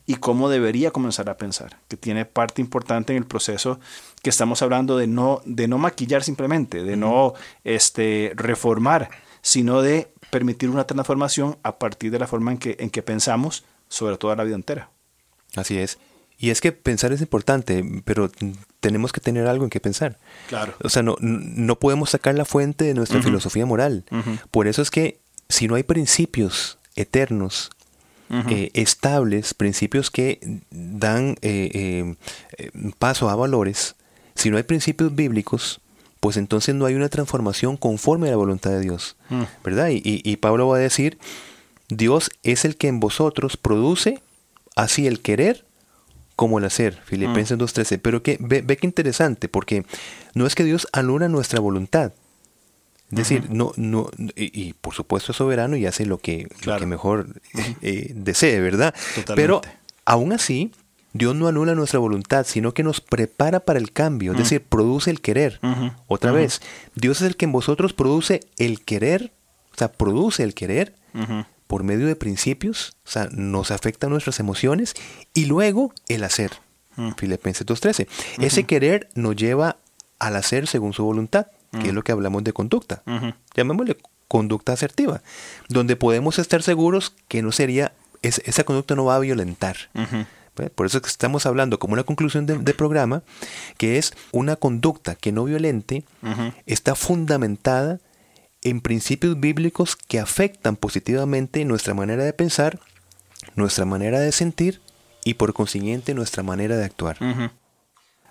y 0.04 0.16
cómo 0.16 0.48
debería 0.48 0.90
comenzar 0.90 1.30
a 1.30 1.36
pensar, 1.36 1.78
que 1.86 1.96
tiene 1.96 2.24
parte 2.24 2.60
importante 2.60 3.12
en 3.12 3.18
el 3.18 3.26
proceso 3.26 3.78
que 4.22 4.30
estamos 4.30 4.62
hablando 4.62 4.96
de 4.96 5.06
no, 5.06 5.40
de 5.44 5.68
no 5.68 5.78
maquillar 5.78 6.24
simplemente, 6.24 6.82
de 6.82 6.96
no 6.96 7.34
este, 7.62 8.32
reformar, 8.34 9.10
sino 9.42 9.80
de 9.80 10.12
permitir 10.30 10.70
una 10.70 10.86
transformación 10.86 11.58
a 11.62 11.78
partir 11.78 12.10
de 12.10 12.18
la 12.18 12.26
forma 12.26 12.52
en 12.52 12.58
que, 12.58 12.76
en 12.80 12.90
que 12.90 13.02
pensamos 13.02 13.64
sobre 13.88 14.16
toda 14.16 14.36
la 14.36 14.44
vida 14.44 14.56
entera. 14.56 14.90
Así 15.56 15.78
es. 15.78 15.98
Y 16.38 16.50
es 16.50 16.60
que 16.60 16.70
pensar 16.70 17.12
es 17.12 17.20
importante, 17.20 17.84
pero 18.04 18.30
tenemos 18.78 19.12
que 19.12 19.20
tener 19.20 19.48
algo 19.48 19.64
en 19.64 19.70
que 19.70 19.80
pensar. 19.80 20.18
Claro. 20.46 20.74
O 20.84 20.88
sea, 20.88 21.02
no, 21.02 21.16
no 21.20 21.78
podemos 21.80 22.10
sacar 22.10 22.36
la 22.36 22.44
fuente 22.44 22.84
de 22.84 22.94
nuestra 22.94 23.20
filosofía 23.20 23.66
moral. 23.66 24.04
Por 24.52 24.68
eso 24.68 24.80
es 24.80 24.90
que 24.90 25.20
si 25.48 25.66
no 25.66 25.74
hay 25.74 25.82
principios 25.82 26.78
eternos, 26.94 27.70
eh, 28.30 28.70
estables, 28.74 29.54
principios 29.54 30.10
que 30.10 30.60
dan 30.70 31.36
eh, 31.42 32.14
eh, 32.58 32.70
paso 32.98 33.30
a 33.30 33.34
valores, 33.34 33.96
si 34.34 34.50
no 34.50 34.58
hay 34.58 34.62
principios 34.62 35.14
bíblicos, 35.14 35.80
pues 36.20 36.36
entonces 36.36 36.74
no 36.74 36.86
hay 36.86 36.94
una 36.94 37.08
transformación 37.08 37.76
conforme 37.76 38.28
a 38.28 38.30
la 38.32 38.36
voluntad 38.36 38.70
de 38.70 38.80
Dios, 38.80 39.16
mm. 39.30 39.42
¿verdad? 39.64 39.88
Y, 39.90 40.36
Pablo 40.36 40.68
va 40.68 40.76
a 40.76 40.80
decir, 40.80 41.18
Dios 41.88 42.30
es 42.42 42.64
el 42.64 42.76
que 42.76 42.88
en 42.88 43.00
vosotros 43.00 43.56
produce 43.56 44.20
así 44.76 45.06
el 45.06 45.20
querer 45.20 45.64
como 46.36 46.58
el 46.58 46.64
hacer, 46.64 47.00
Filipenses 47.04 47.58
2.13. 47.58 47.96
Mm. 47.96 48.00
Pero 48.00 48.22
que, 48.22 48.38
ve, 48.40 48.64
qué 48.76 48.86
interesante, 48.86 49.48
porque 49.48 49.84
no 50.34 50.46
es 50.46 50.54
que 50.54 50.64
Dios 50.64 50.86
anula 50.92 51.28
nuestra 51.28 51.60
voluntad. 51.60 52.12
Es 53.10 53.16
decir, 53.16 53.48
no, 53.48 53.72
no, 53.76 54.10
y, 54.36 54.74
por 54.74 54.94
supuesto 54.94 55.32
es 55.32 55.38
soberano 55.38 55.76
y 55.76 55.86
hace 55.86 56.04
lo 56.04 56.18
que, 56.18 56.46
que 56.60 56.86
mejor 56.86 57.40
eh, 57.80 58.12
desee, 58.14 58.60
¿verdad? 58.60 58.94
Pero 59.34 59.62
aún 60.04 60.32
así, 60.32 60.72
Dios 61.18 61.34
no 61.34 61.48
anula 61.48 61.74
nuestra 61.74 61.98
voluntad, 61.98 62.46
sino 62.46 62.72
que 62.72 62.84
nos 62.84 63.00
prepara 63.00 63.60
para 63.60 63.78
el 63.78 63.92
cambio, 63.92 64.32
es 64.32 64.38
mm. 64.38 64.42
decir, 64.42 64.62
produce 64.62 65.10
el 65.10 65.20
querer. 65.20 65.60
Otra 66.06 66.30
vez, 66.30 66.62
Dios 66.94 67.20
es 67.20 67.26
el 67.26 67.36
que 67.36 67.46
en 67.46 67.52
vosotros 67.52 67.92
produce 67.92 68.40
el 68.56 68.84
querer, 68.84 69.32
o 69.74 69.76
sea, 69.76 69.92
produce 69.92 70.44
el 70.44 70.54
querer 70.54 70.94
por 71.66 71.82
medio 71.82 72.06
de 72.06 72.16
principios, 72.16 72.96
o 73.04 73.10
sea, 73.10 73.28
nos 73.32 73.72
afecta 73.72 74.08
nuestras 74.08 74.38
emociones 74.38 74.94
y 75.34 75.46
luego 75.46 75.92
el 76.06 76.22
hacer. 76.22 76.52
Mm. 76.96 77.10
Filipenses 77.16 77.66
2.13. 77.66 78.06
Ese 78.38 78.64
querer 78.64 79.08
nos 79.14 79.34
lleva 79.34 79.76
al 80.18 80.36
hacer 80.36 80.66
según 80.68 80.92
su 80.92 81.04
voluntad, 81.04 81.48
que 81.72 81.88
es 81.88 81.92
mm. 81.92 81.96
lo 81.96 82.02
que 82.04 82.12
hablamos 82.12 82.44
de 82.44 82.52
conducta. 82.52 83.02
Llamémosle 83.54 83.96
conducta 84.28 84.72
asertiva, 84.72 85.22
donde 85.68 85.96
podemos 85.96 86.38
estar 86.38 86.62
seguros 86.62 87.14
que 87.28 87.42
no 87.42 87.50
sería, 87.50 87.92
esa 88.22 88.62
conducta 88.64 88.94
no 88.94 89.04
va 89.04 89.16
a 89.16 89.20
violentar. 89.20 89.76
Por 90.74 90.86
eso 90.86 90.98
es 90.98 91.02
que 91.02 91.08
estamos 91.08 91.46
hablando 91.46 91.78
como 91.78 91.94
una 91.94 92.04
conclusión 92.04 92.46
de, 92.46 92.74
programa, 92.74 93.22
que 93.76 93.98
es 93.98 94.12
una 94.32 94.56
conducta 94.56 95.14
que 95.14 95.32
no 95.32 95.44
violente 95.44 96.04
está 96.66 96.94
fundamentada 96.94 98.00
en 98.62 98.80
principios 98.80 99.38
bíblicos 99.38 99.96
que 99.96 100.18
afectan 100.18 100.76
positivamente 100.76 101.64
nuestra 101.64 101.94
manera 101.94 102.24
de 102.24 102.32
pensar, 102.32 102.80
nuestra 103.54 103.84
manera 103.84 104.18
de 104.20 104.32
sentir 104.32 104.80
y 105.24 105.34
por 105.34 105.52
consiguiente 105.52 106.14
nuestra 106.14 106.42
manera 106.42 106.76
de 106.76 106.84
actuar. 106.84 107.18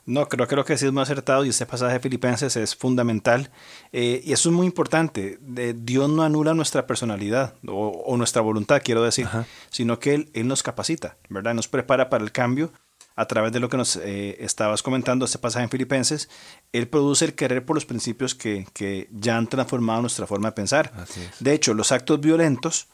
No, 0.08 0.28
creo, 0.30 0.48
creo 0.48 0.64
que 0.64 0.78
sí 0.78 0.86
es 0.86 0.94
muy 0.94 1.04
acertado 1.04 1.44
y 1.44 1.50
este 1.50 1.66
pasaje 1.66 1.94
de 1.94 2.00
Filipenses 2.00 2.56
es 2.56 2.76
fundamental. 2.76 3.52
Eh, 3.92 4.22
y 4.24 4.32
eso 4.32 4.50
es 4.50 4.56
muy 4.56 4.66
importante. 4.66 5.38
Dios 5.42 6.10
no 6.10 6.24
anula 6.24 6.54
nuestra 6.54 6.88
personalidad 6.88 7.56
o, 7.68 8.16
nuestra 8.18 8.42
voluntad, 8.42 8.82
quiero 8.84 9.04
decir, 9.04 9.28
sino 9.70 10.00
que 10.00 10.16
él, 10.16 10.32
él, 10.34 10.48
nos 10.48 10.64
capacita, 10.64 11.18
¿verdad? 11.28 11.54
Nos 11.54 11.68
prepara 11.68 12.10
para 12.10 12.24
el 12.24 12.32
cambio 12.32 12.72
a 13.18 13.26
través 13.26 13.52
de 13.52 13.60
lo 13.60 13.68
que 13.68 13.76
nos 13.76 13.98
eh, 13.98 14.38
estabas 14.40 14.82
comentando, 14.82 15.26
este 15.26 15.40
pasaje 15.40 15.66
en 15.66 15.70
Filipenses. 15.70 16.30
Él 16.72 16.88
produce 16.88 17.26
el 17.26 17.34
querer 17.34 17.66
por 17.66 17.76
los 17.76 17.86
principios 17.86 18.34
que, 18.34 18.66
que 18.74 19.10
ya 19.12 19.36
han 19.36 19.48
transformado 19.48 20.02
nuestra 20.02 20.26
forma 20.26 20.50
de 20.50 20.54
pensar. 20.54 20.94
De 21.42 21.52
hecho, 21.52 21.74
los 21.74 21.92
actos 21.92 22.22
violentos 22.22 22.88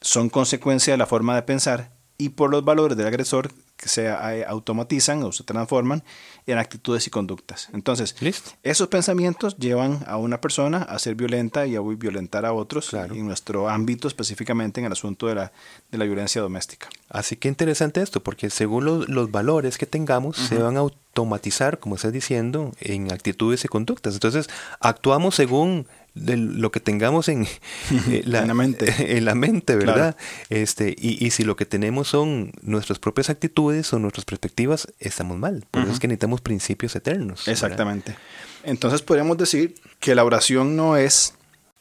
son 0.00 0.28
consecuencia 0.28 0.92
de 0.92 0.98
la 0.98 1.06
forma 1.06 1.34
de 1.34 1.42
pensar 1.42 1.90
y 2.18 2.28
por 2.28 2.50
los 2.50 2.64
valores 2.64 2.96
del 2.96 3.06
agresor 3.06 3.50
que 3.71 3.71
se 3.88 4.06
eh, 4.06 4.44
automatizan 4.46 5.22
o 5.22 5.32
se 5.32 5.44
transforman 5.44 6.02
en 6.46 6.58
actitudes 6.58 7.06
y 7.06 7.10
conductas. 7.10 7.68
Entonces, 7.72 8.16
esos 8.62 8.88
pensamientos 8.88 9.56
llevan 9.56 10.04
a 10.06 10.16
una 10.16 10.40
persona 10.40 10.78
a 10.78 10.98
ser 10.98 11.14
violenta 11.14 11.66
y 11.66 11.76
a 11.76 11.80
violentar 11.80 12.44
a 12.44 12.52
otros 12.52 12.92
en 12.94 13.26
nuestro 13.26 13.68
ámbito, 13.68 14.08
específicamente 14.08 14.80
en 14.80 14.86
el 14.86 14.92
asunto 14.92 15.26
de 15.26 15.36
la, 15.36 15.52
de 15.90 15.98
la 15.98 16.04
violencia 16.04 16.40
doméstica. 16.40 16.88
Así 17.08 17.36
que 17.36 17.48
interesante 17.48 18.02
esto, 18.02 18.22
porque 18.22 18.50
según 18.50 18.84
los, 18.84 19.30
valores 19.30 19.78
que 19.78 19.86
tengamos, 19.86 20.36
se 20.36 20.58
van 20.58 20.76
a 20.76 20.80
automatizar, 20.80 21.78
como 21.78 21.96
estás 21.96 22.12
diciendo, 22.12 22.72
en 22.80 23.12
actitudes 23.12 23.64
y 23.64 23.68
conductas. 23.68 24.14
Entonces, 24.14 24.48
actuamos 24.80 25.34
según 25.34 25.86
de 26.14 26.36
lo 26.36 26.70
que 26.70 26.80
tengamos 26.80 27.28
en, 27.28 27.46
eh, 28.10 28.22
la, 28.24 28.52
mente, 28.54 29.16
en 29.16 29.24
la 29.24 29.34
mente 29.34 29.76
¿verdad? 29.76 30.16
Este, 30.50 30.94
y, 30.98 31.24
y, 31.24 31.30
si 31.30 31.44
lo 31.44 31.56
que 31.56 31.66
tenemos 31.66 32.08
son 32.08 32.52
nuestras 32.62 32.98
propias 32.98 33.30
actitudes 33.30 33.92
o 33.92 33.98
nuestras 33.98 34.24
perspectivas, 34.24 34.88
estamos 34.98 35.38
mal. 35.38 35.64
Por 35.70 35.82
eso 35.82 35.92
es 35.92 36.00
que 36.00 36.08
necesitamos 36.08 36.40
principios 36.40 36.94
eternos. 36.96 37.48
Exactamente. 37.48 38.16
Entonces 38.64 39.02
podríamos 39.02 39.36
decir 39.38 39.74
que 40.00 40.14
la 40.14 40.24
oración 40.24 40.76
no 40.76 40.96
es, 40.96 41.34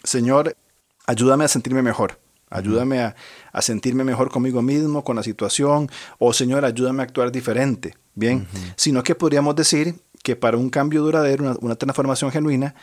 Señor, 0.03 0.55
ayúdame 1.05 1.45
a 1.45 1.47
sentirme 1.47 1.81
mejor. 1.81 2.19
ayúdame 2.50 3.00
a, 3.00 3.15
sentirme 3.61 4.03
mejor 4.03 4.29
conmigo 4.29 4.61
mismo, 4.61 5.03
con 5.03 5.15
la 5.15 5.23
situación, 5.23 5.89
o 6.19 6.33
Señor, 6.33 6.65
ayúdame 6.65 7.01
a 7.01 7.05
actuar 7.05 7.31
diferente, 7.31 7.95
¿bien? 8.15 8.47
Sino 8.75 9.03
que 9.03 9.15
podríamos 9.15 9.55
decir 9.55 9.95
que 10.23 10.35
para 10.35 10.57
un 10.57 10.69
cambio 10.69 11.01
duradero, 11.01 11.57
una, 11.61 11.75
transformación 11.75 12.31
genuina, 12.31 12.75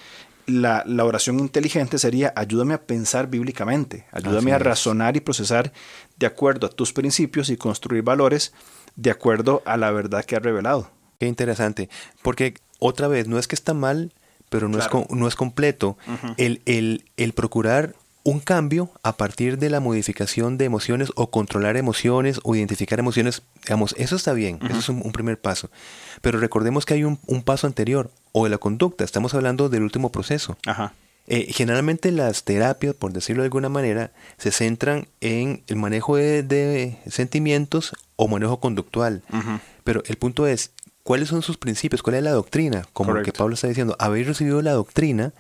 la, 0.49 0.85
oración 1.05 1.39
inteligente 1.39 1.99
sería 1.99 2.33
ayúdame 2.35 2.75
a 2.75 2.83
pensar 2.83 3.29
bíblicamente, 3.29 4.07
ayúdame 4.13 4.53
a 4.53 4.59
razonar 4.59 5.17
y 5.17 5.21
procesar 5.21 5.73
de 6.17 6.27
acuerdo 6.27 6.67
a 6.67 6.71
tus 6.71 6.93
principios 6.93 7.51
y 7.51 7.57
construir 7.57 8.03
valores 8.03 8.53
de 8.97 9.11
acuerdo 9.11 9.63
a 9.65 9.77
la 9.77 9.91
verdad 9.91 10.25
que 10.25 10.37
has 10.37 10.43
revelado. 10.43 10.91
Qué 11.21 11.27
interesante, 11.27 11.89
porque 12.23 12.55
otra 12.79 13.09
vez, 13.09 13.29
no 13.29 13.39
es 13.39 13.47
que 13.47 13.55
está 13.55 13.75
mal, 13.75 14.13
pero 14.49 14.69
no, 14.69 14.79
es, 14.79 14.89
no 15.11 15.29
es 15.29 15.35
completo. 15.35 15.99
el, 16.37 16.63
el, 16.65 17.05
el 17.17 17.33
procurar 17.35 17.95
un 18.25 18.41
cambio 18.41 18.91
a 19.03 19.17
partir 19.17 19.59
de 19.59 19.71
la 19.71 19.81
modificación 19.81 20.59
de 20.59 20.65
emociones 20.65 21.11
o 21.15 21.31
controlar 21.31 21.77
emociones 21.77 22.41
o 22.45 22.55
identificar 22.55 22.99
emociones, 22.99 23.43
digamos, 23.63 23.95
eso 23.99 24.17
está 24.17 24.33
bien, 24.33 24.59
eso 24.69 24.79
es 24.79 24.89
un, 24.89 25.13
primer 25.13 25.41
paso. 25.41 25.71
Pero 26.21 26.39
recordemos 26.39 26.85
que 26.85 26.95
hay 26.95 27.05
un, 27.05 27.17
paso 27.45 27.67
anterior, 27.67 28.11
o 28.33 28.45
de 28.45 28.51
la 28.51 28.59
conducta, 28.59 29.05
estamos 29.05 29.35
hablando 29.35 29.69
del 29.69 29.83
último 29.83 30.11
proceso. 30.13 30.57
Eh, 31.31 31.53
generalmente 31.53 32.11
las 32.11 32.45
terapias, 32.45 32.95
por 32.95 33.13
decirlo 33.13 33.43
de 33.43 33.47
alguna 33.47 33.69
manera, 33.69 34.13
se 34.39 34.51
centran 34.51 35.09
en 35.21 35.63
el 35.67 35.77
manejo 35.77 36.17
de, 36.17 36.99
sentimientos 37.07 37.93
o 38.17 38.29
manejo 38.29 38.61
conductual. 38.61 39.23
Pero 39.85 40.03
el 40.07 40.17
punto 40.17 40.47
es, 40.47 40.73
¿cuáles 41.03 41.29
son 41.29 41.43
sus 41.43 41.57
principios? 41.57 42.03
¿Cuál 42.03 42.17
es 42.17 42.23
la 42.23 42.33
doctrina? 42.33 42.87
Como 42.93 43.23
que 43.23 43.33
Pablo 43.33 43.55
está 43.55 43.69
diciendo, 43.69 43.97
habéis 43.99 44.27
recibido 44.27 44.61
la 44.63 44.73
doctrina, 44.73 45.33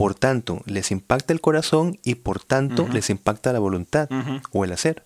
por 0.00 0.14
tanto, 0.14 0.62
les 0.64 0.92
impacta 0.92 1.34
el 1.34 1.42
corazón 1.42 1.98
y 2.02 2.14
por 2.14 2.42
tanto 2.42 2.88
les 2.90 3.10
impacta 3.10 3.52
la 3.52 3.58
voluntad 3.58 4.08
o 4.50 4.64
el 4.64 4.72
hacer. 4.72 5.04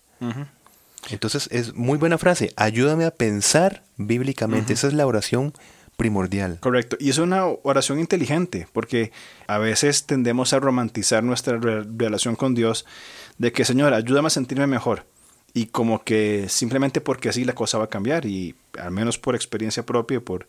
Entonces 1.09 1.49
es 1.51 1.75
muy 1.75 1.97
buena 1.97 2.17
frase, 2.17 2.53
ayúdame 2.55 3.03
a 3.03 3.11
pensar 3.11 3.83
bíblicamente. 3.97 4.71
Esa 4.71 4.87
es 4.87 4.93
la 4.93 5.05
oración 5.05 5.51
primordial. 5.97 6.59
Correcto. 6.61 6.95
Y 6.97 7.09
es 7.09 7.17
una 7.17 7.45
oración 7.45 7.99
inteligente, 7.99 8.69
porque 8.71 9.11
a 9.47 9.57
veces 9.57 10.05
tendemos 10.05 10.53
a 10.53 10.61
romantizar 10.61 11.25
nuestra 11.25 11.57
relación 11.57 12.37
con 12.37 12.55
Dios 12.55 12.85
de 13.37 13.51
que, 13.51 13.65
Señor, 13.65 13.93
ayúdame 13.93 14.27
a 14.27 14.29
sentirme 14.29 14.65
mejor. 14.65 15.03
Y 15.53 15.65
como 15.65 16.05
que 16.05 16.45
simplemente 16.47 17.01
porque 17.01 17.27
así 17.27 17.43
la 17.43 17.53
cosa 17.53 17.77
va 17.77 17.83
a 17.83 17.89
cambiar. 17.89 18.25
Y 18.25 18.55
al 18.79 18.91
menos 18.91 19.17
por 19.17 19.35
experiencia 19.35 19.85
propia, 19.85 20.21
por 20.21 20.47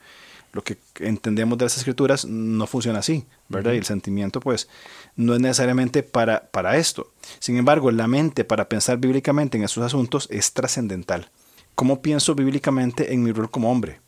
lo 0.52 0.62
que 0.62 0.78
entendemos 1.00 1.58
de 1.58 1.66
las 1.66 1.76
escrituras 1.76 2.24
no 2.24 2.66
funciona 2.66 3.00
así, 3.00 3.26
¿verdad? 3.48 3.72
Y 3.72 3.76
el 3.76 3.84
sentimiento 3.84 4.40
pues 4.40 4.68
no 5.14 5.34
es 5.34 5.40
necesariamente 5.40 6.02
para, 6.02 6.48
para 6.50 6.76
esto. 6.76 7.12
Sin 7.38 7.56
embargo, 7.56 7.90
la 7.90 8.06
mente 8.06 8.44
para 8.44 8.68
pensar 8.68 8.98
bíblicamente 8.98 9.58
en 9.58 9.64
esos 9.64 9.84
asuntos 9.84 10.28
es 10.30 10.52
trascendental. 10.52 11.28
¿Cómo 11.74 12.00
pienso 12.00 12.34
bíblicamente 12.34 13.12
en 13.12 13.22
mi 13.22 13.32
rol 13.32 13.50
como 13.50 13.70
hombre? 13.70 14.00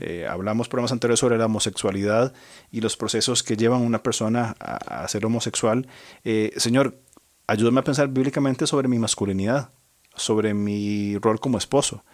Eh, 0.00 0.24
hablamos 0.28 0.68
programas 0.68 0.92
anteriores 0.92 1.18
sobre 1.18 1.36
la 1.36 1.46
homosexualidad 1.46 2.32
y 2.70 2.80
los 2.80 2.96
procesos 2.96 3.42
que 3.42 3.56
llevan 3.56 3.82
a 3.82 3.84
una 3.84 4.02
persona 4.04 4.54
a, 4.60 5.08
ser 5.08 5.26
homosexual. 5.26 5.88
Eh, 6.22 6.52
señor, 6.58 7.00
ayúdame 7.48 7.80
a 7.80 7.84
pensar 7.84 8.08
bíblicamente 8.08 8.68
sobre 8.68 8.86
mi 8.86 8.98
masculinidad 9.00 9.70
sobre 10.16 10.54
mi 10.54 11.18
rol 11.18 11.40
como 11.40 11.58
esposo, 11.58 12.04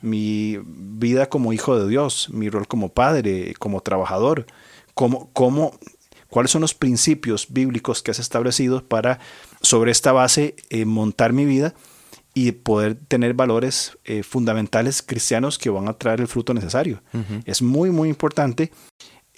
mi 0.00 0.58
vida 0.64 1.28
como 1.28 1.52
hijo 1.52 1.78
de 1.78 1.88
Dios, 1.88 2.28
mi 2.30 2.48
rol 2.48 2.66
como 2.66 2.90
padre, 2.90 3.54
como 3.58 3.80
trabajador, 3.80 4.46
cómo, 4.94 5.30
cómo, 5.32 5.78
cuáles 6.28 6.50
son 6.50 6.62
los 6.62 6.74
principios 6.74 7.46
bíblicos 7.50 8.02
que 8.02 8.10
has 8.10 8.18
establecido 8.18 8.84
para 8.86 9.18
sobre 9.60 9.90
esta 9.90 10.12
base 10.12 10.56
eh, 10.70 10.84
montar 10.84 11.32
mi 11.32 11.44
vida 11.44 11.74
y 12.32 12.52
poder 12.52 12.94
tener 12.94 13.34
valores 13.34 13.98
eh, 14.04 14.22
fundamentales 14.22 15.02
cristianos 15.02 15.58
que 15.58 15.70
van 15.70 15.88
a 15.88 15.94
traer 15.94 16.20
el 16.20 16.28
fruto 16.28 16.54
necesario. 16.54 17.02
Es 17.44 17.60
muy, 17.60 17.90
muy 17.90 18.08
importante 18.08 18.70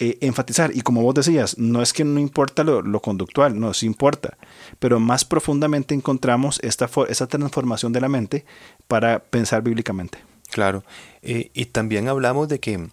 eh, 0.03 0.17
enfatizar. 0.19 0.75
Y 0.75 0.81
como 0.81 1.01
vos 1.01 1.15
decías, 1.15 1.57
no 1.57 1.81
es 1.81 1.93
que 1.93 2.03
no 2.03 2.19
importa 2.19 2.65
lo, 2.65 2.99
conductual, 2.99 3.57
no, 3.57 3.73
sí 3.73 3.85
importa, 3.85 4.37
pero 4.77 4.99
más 4.99 5.23
profundamente 5.23 5.95
encontramos 5.95 6.59
esta, 6.61 6.89
esta 7.07 7.27
transformación 7.27 7.93
de 7.93 8.01
la 8.01 8.09
mente 8.09 8.43
para 8.89 9.19
pensar 9.19 9.61
bíblicamente. 9.61 10.17
Claro, 10.51 10.83
eh, 11.21 11.51
y 11.53 11.67
también 11.67 12.09
hablamos 12.09 12.49
de 12.49 12.59
que 12.59 12.89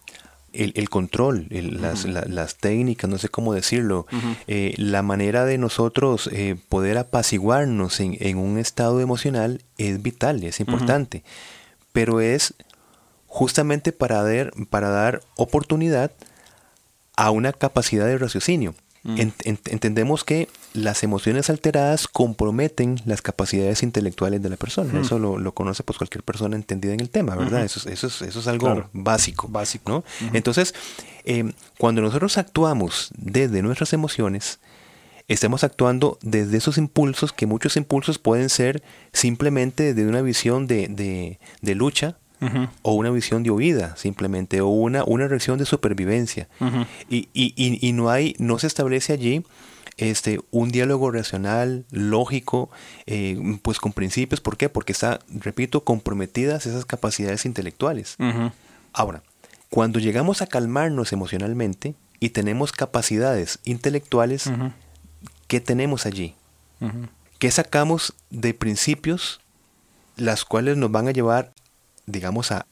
el, 0.53 0.89
control, 0.89 1.47
las, 1.49 2.55
técnicas, 2.55 3.09
no 3.09 3.17
sé 3.17 3.27
cómo 3.27 3.53
decirlo, 3.53 4.07
eh, 4.47 4.73
la 4.77 5.01
manera 5.01 5.43
de 5.43 5.57
nosotros 5.57 6.29
poder 6.69 6.97
apaciguarnos 6.97 7.99
en, 7.99 8.37
un 8.37 8.57
estado 8.57 9.01
emocional 9.01 9.63
es 9.77 10.01
vital, 10.01 10.45
es 10.45 10.61
importante, 10.61 11.23
pero 11.91 12.21
es 12.21 12.53
justamente 13.27 13.91
para 13.91 14.23
dar, 14.23 14.53
para 14.69 14.89
dar 14.89 15.21
oportunidad 15.35 16.11
a 17.15 17.31
una 17.31 17.53
capacidad 17.53 18.05
de 18.05 18.17
raciocinio. 18.17 18.75
Mm. 19.03 19.19
entendemos 19.43 20.23
que 20.23 20.47
las 20.73 21.01
emociones 21.01 21.49
alteradas 21.49 22.07
comprometen 22.07 23.01
las 23.05 23.23
capacidades 23.23 23.81
intelectuales 23.81 24.43
de 24.43 24.49
la 24.49 24.57
persona. 24.57 24.93
Mm. 24.93 24.97
Eso 25.01 25.17
lo, 25.17 25.53
conoce 25.53 25.81
pues 25.81 25.97
cualquier 25.97 26.23
persona 26.23 26.55
entendida 26.55 26.93
en 26.93 26.99
el 26.99 27.09
tema, 27.09 27.35
¿verdad? 27.35 27.63
eso, 27.63 27.79
eso, 27.89 28.07
es, 28.07 28.21
eso, 28.21 28.39
es, 28.39 28.47
algo 28.47 28.89
básico. 28.93 29.47
Básico. 29.47 29.91
¿no? 29.91 30.03
Entonces, 30.33 30.75
em, 31.23 31.53
cuando 31.79 32.03
nosotros 32.03 32.37
actuamos 32.37 33.09
desde 33.17 33.63
nuestras 33.63 33.91
emociones, 33.93 34.59
estamos 35.27 35.63
actuando 35.63 36.19
desde 36.21 36.57
esos 36.57 36.77
impulsos, 36.77 37.33
que 37.33 37.47
muchos 37.47 37.77
impulsos 37.77 38.19
pueden 38.19 38.49
ser 38.49 38.83
simplemente 39.13 39.95
desde 39.95 40.07
una 40.07 40.21
visión 40.21 40.67
de, 40.67 40.87
de, 40.87 41.39
de 41.61 41.75
lucha, 41.75 42.17
o 42.81 42.93
una 42.93 43.11
visión 43.11 43.43
de 43.43 43.51
huida 43.51 43.95
simplemente, 43.97 44.61
o 44.61 44.67
una, 44.67 45.03
una 45.03 45.27
reacción 45.27 45.57
de 45.57 45.65
supervivencia. 45.65 46.47
y, 47.09 47.29
y, 47.33 47.53
y, 47.55 47.93
no 47.93 48.09
hay, 48.09 48.35
no 48.39 48.57
se 48.59 48.67
establece 48.67 49.13
allí 49.13 49.43
este, 49.97 50.39
un 50.51 50.69
diálogo 50.69 51.11
racional, 51.11 51.85
lógico, 51.91 52.69
eh, 53.05 53.59
pues 53.61 53.79
con 53.79 53.93
principios. 53.93 54.41
¿Por 54.41 54.57
qué? 54.57 54.69
Porque 54.69 54.91
está, 54.91 55.19
repito, 55.29 55.83
comprometidas 55.83 56.65
esas 56.65 56.85
capacidades 56.85 57.45
intelectuales. 57.45 58.15
Ahora, 58.93 59.23
cuando 59.69 59.99
llegamos 59.99 60.41
a 60.41 60.47
calmarnos 60.47 61.13
emocionalmente 61.13 61.95
y 62.19 62.29
tenemos 62.29 62.71
capacidades 62.71 63.59
intelectuales, 63.63 64.51
¿qué 65.47 65.59
tenemos 65.59 66.05
allí? 66.05 66.35
¿Qué 67.39 67.51
sacamos 67.51 68.13
de 68.29 68.53
principios 68.53 69.39
las 70.17 70.45
cuales 70.45 70.77
nos 70.77 70.91
van 70.91 71.07
a 71.07 71.11
llevar 71.11 71.53
digamos, 72.11 72.51
a, 72.51 72.67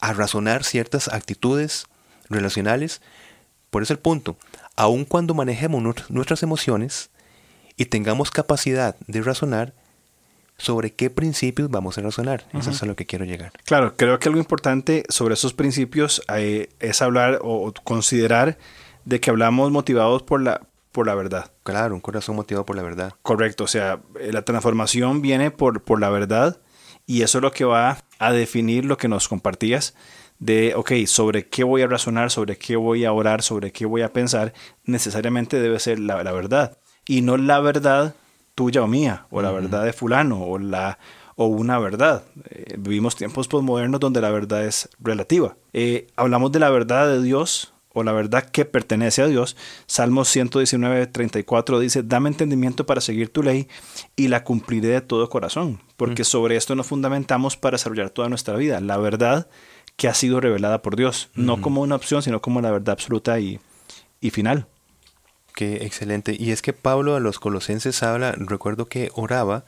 razonar 0.00 0.64
ciertas 0.64 1.08
actitudes 1.08 1.86
relacionales. 2.28 3.02
Por 3.70 3.82
eso 3.82 3.92
el 3.92 3.98
punto, 3.98 4.38
aun 4.76 5.04
cuando 5.04 5.34
manejemos 5.34 5.82
nuestras 6.08 6.42
emociones 6.42 7.10
y 7.76 7.86
tengamos 7.86 8.30
capacidad 8.30 8.96
de 9.06 9.20
razonar, 9.20 9.74
sobre 10.60 10.92
qué 10.92 11.10
principios 11.10 11.70
vamos 11.70 11.96
a 11.96 12.02
razonar. 12.02 12.44
Eso 12.52 12.70
es 12.70 12.82
a 12.82 12.86
lo 12.86 12.94
que 12.94 13.06
quiero 13.06 13.24
llegar. 13.24 13.52
Claro, 13.64 13.96
creo 13.96 14.18
que 14.18 14.28
algo 14.28 14.38
importante 14.40 15.04
sobre 15.08 15.34
esos 15.34 15.54
principios 15.54 16.22
eh, 16.36 16.68
es 16.80 17.00
hablar 17.00 17.38
o 17.42 17.72
considerar 17.82 18.58
de 19.06 19.20
que 19.20 19.30
hablamos 19.30 19.70
motivados 19.70 20.22
por 20.22 20.42
la, 20.42 20.60
por 20.92 21.06
la 21.06 21.14
verdad. 21.14 21.50
Claro, 21.62 21.94
un 21.94 22.00
corazón 22.00 22.36
motivado 22.36 22.66
por 22.66 22.76
la 22.76 22.82
verdad. 22.82 23.14
Correcto, 23.22 23.64
o 23.64 23.68
sea, 23.68 24.00
eh, 24.20 24.32
la 24.32 24.42
transformación 24.42 25.22
viene 25.22 25.50
por, 25.50 25.82
por 25.82 26.00
la 26.00 26.10
verdad 26.10 26.60
y 27.10 27.22
eso 27.22 27.38
es 27.38 27.42
lo 27.42 27.50
que 27.50 27.64
va 27.64 27.98
a 28.20 28.32
definir 28.32 28.84
lo 28.84 28.96
que 28.96 29.08
nos 29.08 29.26
compartías 29.26 29.96
de, 30.38 30.74
ok, 30.76 30.92
sobre 31.06 31.48
qué 31.48 31.64
voy 31.64 31.82
a 31.82 31.88
razonar, 31.88 32.30
sobre 32.30 32.56
qué 32.56 32.76
voy 32.76 33.04
a 33.04 33.12
orar, 33.12 33.42
sobre 33.42 33.72
qué 33.72 33.84
voy 33.84 34.02
a 34.02 34.12
pensar, 34.12 34.54
necesariamente 34.84 35.60
debe 35.60 35.80
ser 35.80 35.98
la, 35.98 36.22
verdad. 36.22 36.78
Y 37.08 37.22
no 37.22 37.36
la 37.36 37.58
verdad 37.58 38.14
tuya 38.54 38.82
o 38.82 38.86
mía, 38.86 39.26
o 39.30 39.42
la 39.42 39.50
verdad 39.50 39.84
de 39.84 39.92
fulano, 39.92 40.40
o, 40.40 40.60
la, 40.60 41.00
o 41.34 41.46
una 41.46 41.80
verdad. 41.80 42.22
Eh, 42.48 42.76
vivimos 42.78 43.16
tiempos 43.16 43.48
postmodernos 43.48 43.98
donde 43.98 44.20
la 44.20 44.30
verdad 44.30 44.64
es 44.64 44.88
relativa. 45.00 45.56
Eh, 45.72 46.06
hablamos 46.14 46.52
de 46.52 46.60
la 46.60 46.70
verdad 46.70 47.08
de 47.08 47.22
Dios 47.22 47.72
o 47.92 48.02
la 48.02 48.12
verdad 48.12 48.48
que 48.48 48.64
pertenece 48.64 49.22
a 49.22 49.26
Dios. 49.26 49.56
Salmos 49.86 50.28
119, 50.28 51.06
34 51.08 51.80
dice, 51.80 52.02
dame 52.02 52.28
entendimiento 52.28 52.86
para 52.86 53.00
seguir 53.00 53.30
tu 53.30 53.42
ley 53.42 53.68
y 54.16 54.28
la 54.28 54.44
cumpliré 54.44 54.88
de 54.88 55.00
todo 55.00 55.28
corazón, 55.28 55.80
porque 55.96 56.22
mm. 56.22 56.26
sobre 56.26 56.56
esto 56.56 56.74
nos 56.74 56.86
fundamentamos 56.86 57.56
para 57.56 57.74
desarrollar 57.76 58.10
toda 58.10 58.28
nuestra 58.28 58.56
vida. 58.56 58.80
La 58.80 58.96
verdad 58.96 59.48
que 59.96 60.08
ha 60.08 60.14
sido 60.14 60.40
revelada 60.40 60.82
por 60.82 60.96
Dios, 60.96 61.28
no 61.34 61.60
como 61.60 61.82
una 61.82 61.96
opción, 61.96 62.22
sino 62.22 62.40
como 62.40 62.60
la 62.60 62.70
verdad 62.70 62.92
absoluta 62.92 63.38
y, 63.38 63.60
y 64.20 64.30
final. 64.30 64.66
Qué 65.54 65.84
excelente. 65.84 66.36
Y 66.38 66.52
es 66.52 66.62
que 66.62 66.72
Pablo 66.72 67.16
a 67.16 67.20
los 67.20 67.38
colosenses 67.38 68.02
habla, 68.02 68.32
recuerdo 68.32 68.86
que 68.86 69.10
oraba 69.14 69.64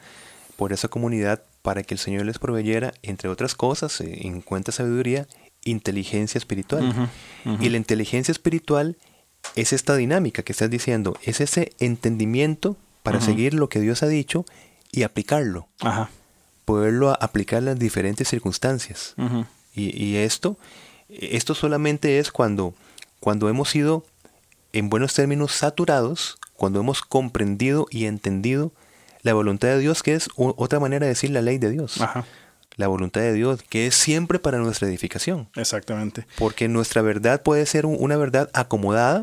por 0.57 0.73
esa 0.73 0.89
comunidad 0.89 1.43
para 1.61 1.83
que 1.83 1.95
el 1.95 1.99
Señor 2.01 2.25
les 2.25 2.39
proveyera, 2.39 2.95
entre 3.03 3.29
otras 3.29 3.55
cosas, 3.55 4.01
eh, 4.01 4.27
en 4.27 4.41
cuenta 4.41 4.73
sabiduría 4.73 5.27
inteligencia 5.65 6.39
espiritual. 6.39 7.11
Y 7.61 7.69
la 7.69 7.77
inteligencia 7.77 8.33
espiritual 8.33 8.97
es 9.57 9.73
esta 9.73 9.97
dinámica 9.97 10.43
que 10.43 10.53
estás 10.53 10.71
diciendo, 10.71 11.17
es 11.23 11.41
ese 11.41 11.73
entendimiento 11.79 12.77
para 13.03 13.21
seguir 13.21 13.55
lo 13.55 13.69
que 13.69 13.81
Dios 13.81 14.03
ha 14.03 14.09
dicho 14.09 14.45
y 14.93 15.03
aplicarlo. 15.03 15.67
Ajá. 15.81 16.11
Poderlo 16.65 17.11
aplicar 17.21 17.59
en 17.61 17.65
las 17.67 17.79
diferentes 17.79 18.29
circunstancias. 18.29 19.15
y, 19.75 20.05
y, 20.05 20.17
esto, 20.17 20.57
esto 21.09 21.55
solamente 21.55 22.19
es 22.19 22.31
cuando, 22.31 22.75
cuando 23.21 23.49
hemos 23.49 23.71
sido, 23.71 24.05
en 24.73 24.89
buenos 24.89 25.15
términos, 25.15 25.53
saturados, 25.53 26.39
cuando 26.55 26.81
hemos 26.81 27.03
comprendido 27.03 27.87
y 27.91 28.05
entendido 28.05 28.73
la 29.23 29.35
voluntad 29.35 29.69
de 29.69 29.79
Dios, 29.79 30.03
que 30.03 30.15
es 30.15 30.29
otra 30.37 30.79
manera 30.79 31.07
de 31.07 31.11
decir 31.11 31.31
la 31.31 31.43
ley 31.43 31.59
de 31.59 31.71
Dios. 31.71 32.01
Ajá 32.01 32.25
la 32.77 32.89
voluntad 32.89 33.21
de 33.21 33.33
Dios, 33.33 33.63
que 33.69 33.87
es 33.87 33.95
siempre 33.95 34.39
para 34.39 34.59
nuestra 34.59 34.89
edificación. 34.89 35.49
Exactamente. 35.57 36.27
Porque 36.39 36.69
nuestra 36.69 37.03
verdad 37.03 37.43
puede 37.43 37.67
ser 37.67 37.87
una 37.87 38.17
verdad 38.17 38.51
acomodada 38.55 39.23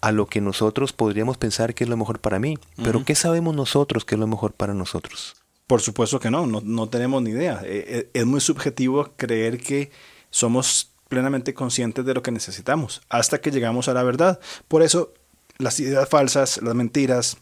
a 0.00 0.12
lo 0.12 0.26
que 0.26 0.40
nosotros 0.40 0.92
podríamos 0.92 1.38
pensar 1.38 1.74
que 1.74 1.84
es 1.84 1.90
lo 1.90 1.96
mejor 1.96 2.20
para 2.20 2.38
mí. 2.38 2.58
Pero 2.82 3.04
¿qué 3.04 3.14
sabemos 3.14 3.54
nosotros 3.54 4.04
que 4.04 4.14
es 4.14 4.18
lo 4.18 4.26
mejor 4.26 4.52
para 4.52 4.74
nosotros? 4.74 5.36
Por 5.66 5.80
supuesto 5.80 6.18
que 6.18 6.30
no, 6.30 6.46
no, 6.46 6.88
tenemos 6.88 7.22
ni 7.22 7.30
idea. 7.30 7.60
Eh, 7.64 7.84
eh, 7.86 8.10
es 8.12 8.26
muy 8.26 8.40
subjetivo 8.40 9.12
creer 9.16 9.58
que 9.58 9.92
somos 10.30 10.90
plenamente 11.08 11.54
conscientes 11.54 12.04
de 12.04 12.14
lo 12.14 12.22
que 12.22 12.30
necesitamos 12.30 13.02
hasta 13.08 13.40
que 13.40 13.50
llegamos 13.50 13.88
a 13.88 13.94
la 13.94 14.02
verdad. 14.02 14.40
Por 14.68 14.82
eso 14.82 15.12
las 15.58 15.78
ideas 15.78 16.08
falsas, 16.08 16.60
las 16.62 16.74
mentiras, 16.74 17.36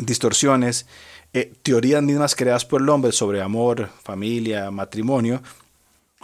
distorsiones, 0.00 0.86
eh, 1.36 1.52
teorías 1.62 2.02
mismas 2.02 2.34
creadas 2.34 2.64
por 2.64 2.80
el 2.80 2.88
hombre 2.88 3.12
sobre 3.12 3.42
amor, 3.42 3.90
familia, 4.02 4.70
matrimonio, 4.70 5.42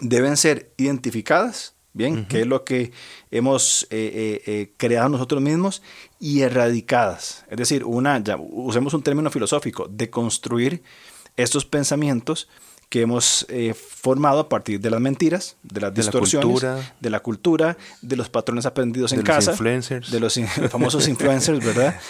deben 0.01 0.39
ser 0.39 0.73
identificadas, 0.79 1.75
bien, 1.93 2.25
que 2.25 2.41
es 2.41 2.47
lo 2.47 2.65
que 2.65 2.93
hemos 3.31 3.87
eh, 3.91 4.41
eh, 4.47 4.73
creado 4.79 5.11
nosotros 5.11 5.43
mismos, 5.43 5.83
y 6.19 6.41
erradicadas. 6.41 7.45
Es 7.51 7.59
decir, 7.59 7.85
una, 7.85 8.21
ya, 8.21 8.39
usemos 8.39 8.95
un 8.95 9.03
término 9.03 9.31
filosófico, 9.31 9.87
de 9.87 10.09
construir 10.09 10.83
estos 11.37 11.67
pensamientos 11.67 12.49
que 12.89 13.03
hemos 13.03 13.47
formado 14.01 14.41
a 14.41 14.49
partir 14.49 14.81
de 14.81 14.89
las 14.89 15.01
mentiras, 15.01 15.57
de 15.63 15.83
las 15.83 15.93
distorsiones, 15.93 16.63
de 17.01 17.11
la 17.11 17.21
cultura, 17.21 17.77
de 18.01 18.17
los 18.17 18.31
patrones 18.31 18.65
aprendidos 18.65 19.13
en 19.13 19.21
casa, 19.21 19.53
de 19.53 20.21
los, 20.21 20.41
famosos 20.71 21.07
influencers, 21.15 21.63
¿verdad? 21.63 22.01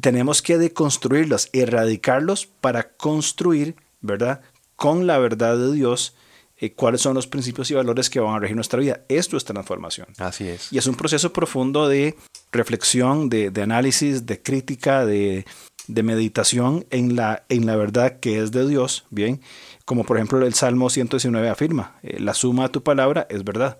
Tenemos 0.00 0.42
que 0.42 0.58
deconstruirlos, 0.58 1.48
erradicarlos 1.52 2.46
para 2.46 2.92
construir, 2.96 3.76
¿verdad? 4.00 4.40
Con 4.76 5.06
la 5.06 5.18
verdad 5.18 5.56
de 5.56 5.72
Dios, 5.72 6.14
eh, 6.56 6.72
cuáles 6.72 7.00
son 7.00 7.14
los 7.14 7.26
principios 7.26 7.70
y 7.70 7.74
valores 7.74 8.08
que 8.08 8.20
van 8.20 8.34
a 8.34 8.38
regir 8.38 8.56
nuestra 8.56 8.80
vida. 8.80 9.00
Esto 9.08 9.36
es 9.36 9.44
transformación. 9.44 10.08
Así 10.18 10.48
es. 10.48 10.72
Y 10.72 10.78
es 10.78 10.86
un 10.86 10.94
proceso 10.94 11.32
profundo 11.32 11.88
de 11.88 12.16
reflexión, 12.52 13.28
de, 13.28 13.52
análisis, 13.62 14.26
de 14.26 14.42
crítica, 14.42 15.04
de, 15.04 15.44
meditación 15.88 16.86
en 16.90 17.16
la, 17.16 17.44
en 17.48 17.66
la 17.66 17.76
verdad 17.76 18.20
que 18.20 18.40
es 18.40 18.50
de 18.52 18.66
Dios, 18.66 19.04
¿bien? 19.10 19.40
Como 19.84 20.04
por 20.04 20.16
ejemplo 20.16 20.44
el 20.46 20.54
Salmo 20.54 20.88
119 20.88 21.48
afirma, 21.48 21.96
eh, 22.02 22.18
la 22.20 22.34
suma 22.34 22.64
de 22.64 22.68
tu 22.70 22.82
palabra 22.82 23.26
es 23.28 23.44
verdad 23.44 23.78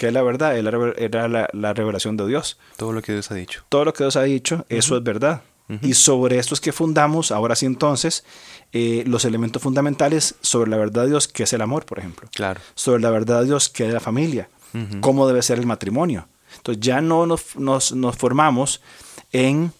que 0.00 0.06
es 0.06 0.14
la 0.14 0.22
verdad, 0.22 0.56
era 0.56 1.28
la, 1.28 1.74
revelación 1.74 2.16
de 2.16 2.26
Dios. 2.26 2.58
Todo 2.78 2.94
lo 2.94 3.02
que 3.02 3.12
Dios 3.12 3.30
ha 3.30 3.34
dicho. 3.34 3.64
Todo 3.68 3.84
lo 3.84 3.92
que 3.92 4.02
Dios 4.02 4.16
ha 4.16 4.22
dicho, 4.22 4.64
eso 4.70 4.96
es 4.96 5.02
verdad. 5.02 5.42
Y 5.82 5.94
sobre 5.94 6.38
esto 6.38 6.54
es 6.54 6.60
que 6.60 6.72
fundamos, 6.72 7.30
ahora 7.30 7.54
sí 7.54 7.66
entonces, 7.66 8.24
eh, 8.72 9.04
los 9.06 9.24
elementos 9.24 9.62
fundamentales 9.62 10.34
sobre 10.40 10.70
la 10.70 10.76
verdad 10.76 11.02
de 11.02 11.10
Dios, 11.10 11.28
que 11.28 11.44
es 11.44 11.52
el 11.52 11.60
amor, 11.60 11.84
por 11.84 11.98
ejemplo. 11.98 12.28
Claro. 12.34 12.60
Sobre 12.74 13.00
la 13.00 13.10
verdad 13.10 13.40
de 13.40 13.46
Dios, 13.46 13.68
que 13.68 13.86
es 13.86 13.92
la 13.92 14.00
familia. 14.00 14.48
Cómo 15.00 15.26
debe 15.26 15.42
ser 15.42 15.58
el 15.58 15.66
matrimonio. 15.66 16.28
Entonces 16.56 16.80
ya 16.80 17.00
no 17.00 17.26
nos, 17.26 17.56
nos, 17.56 18.16
formamos 18.16 18.80
en 19.32 19.72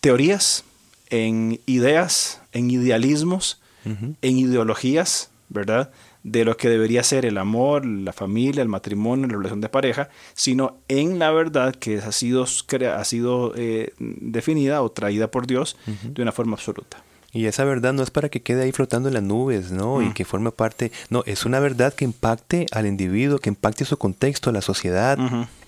teorías, 0.00 0.64
en 1.10 1.60
ideas, 1.66 2.40
en 2.52 2.70
idealismos, 2.70 3.60
en 3.84 4.38
ideologías, 4.38 5.30
¿verdad? 5.48 5.90
De 6.26 6.44
lo 6.44 6.56
que 6.56 6.68
debería 6.68 7.04
ser 7.04 7.24
el 7.24 7.38
amor, 7.38 7.86
la 7.86 8.12
familia, 8.12 8.60
el 8.60 8.68
matrimonio, 8.68 9.28
la 9.28 9.34
relación 9.34 9.60
de 9.60 9.68
pareja, 9.68 10.08
sino 10.34 10.78
en 10.88 11.20
la 11.20 11.30
verdad 11.30 11.72
que 11.72 11.98
ha 11.98 12.10
sido, 12.10 12.44
ha 12.44 13.04
sido 13.04 13.52
eh, 13.56 13.92
definida 13.98 14.82
o 14.82 14.90
traída 14.90 15.30
por 15.30 15.46
Dios 15.46 15.76
de 15.86 16.22
una 16.22 16.32
forma 16.32 16.54
absoluta. 16.54 17.04
Y 17.32 17.46
esa 17.46 17.64
verdad 17.64 17.92
no 17.92 18.02
es 18.02 18.10
para 18.10 18.28
que 18.28 18.40
quede 18.40 18.62
ahí 18.62 18.72
flotando 18.72 19.08
en 19.08 19.14
las 19.14 19.22
nubes, 19.22 19.70
¿no? 19.70 20.02
Y 20.02 20.06
mm. 20.06 20.14
que 20.14 20.24
forme 20.24 20.50
parte, 20.50 20.90
no, 21.10 21.22
es 21.26 21.44
una 21.44 21.60
verdad 21.60 21.94
que 21.94 22.04
impacte 22.04 22.66
al 22.72 22.86
individuo, 22.86 23.38
que 23.38 23.50
impacte 23.50 23.84
su 23.84 23.96
contexto, 23.96 24.50
la 24.50 24.62
sociedad, 24.62 25.18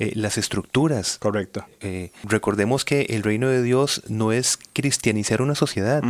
eh, 0.00 0.12
las 0.16 0.38
estructuras. 0.38 1.18
Correcto. 1.18 1.64
Eh, 1.82 2.10
recordemos 2.24 2.84
que 2.84 3.02
el 3.10 3.22
reino 3.22 3.48
de 3.48 3.62
Dios 3.62 4.02
no 4.08 4.32
es 4.32 4.58
cristianizar 4.72 5.40
una 5.40 5.54
sociedad, 5.54 6.02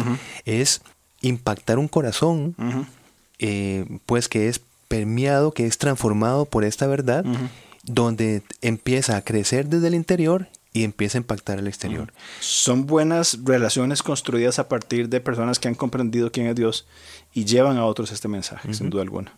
es 0.46 0.80
impactar 1.20 1.78
un 1.78 1.88
corazón, 1.88 2.54
eh, 3.38 3.84
pues 4.06 4.28
que 4.28 4.48
es 4.48 4.60
permeado, 4.88 5.52
que 5.52 5.66
es 5.66 5.78
transformado 5.78 6.46
por 6.46 6.64
esta 6.64 6.86
verdad, 6.86 7.24
donde 7.84 8.42
empieza 8.62 9.16
a 9.16 9.22
crecer 9.22 9.66
desde 9.66 9.88
el 9.88 9.94
interior 9.94 10.48
y 10.72 10.84
empieza 10.84 11.18
a 11.18 11.20
impactar 11.20 11.58
el 11.58 11.66
exterior. 11.66 12.12
Son 12.40 12.86
buenas 12.86 13.38
relaciones 13.44 14.02
construidas 14.02 14.58
a 14.58 14.68
partir 14.68 15.08
de 15.08 15.20
personas 15.20 15.58
que 15.58 15.68
han 15.68 15.74
comprendido 15.74 16.30
quién 16.30 16.46
es 16.46 16.56
Dios 16.56 16.86
y 17.32 17.44
llevan 17.44 17.76
a 17.76 17.84
otros 17.84 18.12
este 18.12 18.28
mensaje, 18.28 18.72
sin 18.74 18.90
duda 18.90 19.02
alguna. 19.02 19.32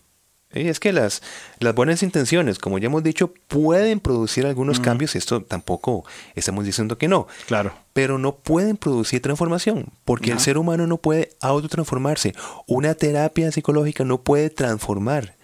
Es 0.53 0.79
que 0.79 0.91
las, 0.91 1.21
las 1.59 1.73
buenas 1.73 2.03
intenciones, 2.03 2.59
como 2.59 2.77
ya 2.77 2.87
hemos 2.87 3.03
dicho, 3.03 3.33
pueden 3.47 3.99
producir 3.99 4.45
algunos 4.45 4.79
cambios. 4.79 5.15
Esto 5.15 5.41
tampoco 5.41 6.05
estamos 6.35 6.65
diciendo 6.65 6.97
que 6.97 7.07
no. 7.07 7.27
Claro. 7.47 7.73
Pero 7.93 8.17
no 8.17 8.35
pueden 8.35 8.77
producir 8.77 9.21
transformación, 9.21 9.85
porque 10.05 10.31
el 10.31 10.39
ser 10.39 10.57
humano 10.57 10.87
no 10.87 10.97
puede 10.97 11.29
autotransformarse. 11.41 12.33
Una 12.67 12.95
terapia 12.95 13.51
psicológica 13.51 14.03
no 14.03 14.21
puede 14.21 14.49
transformar. 14.49 15.35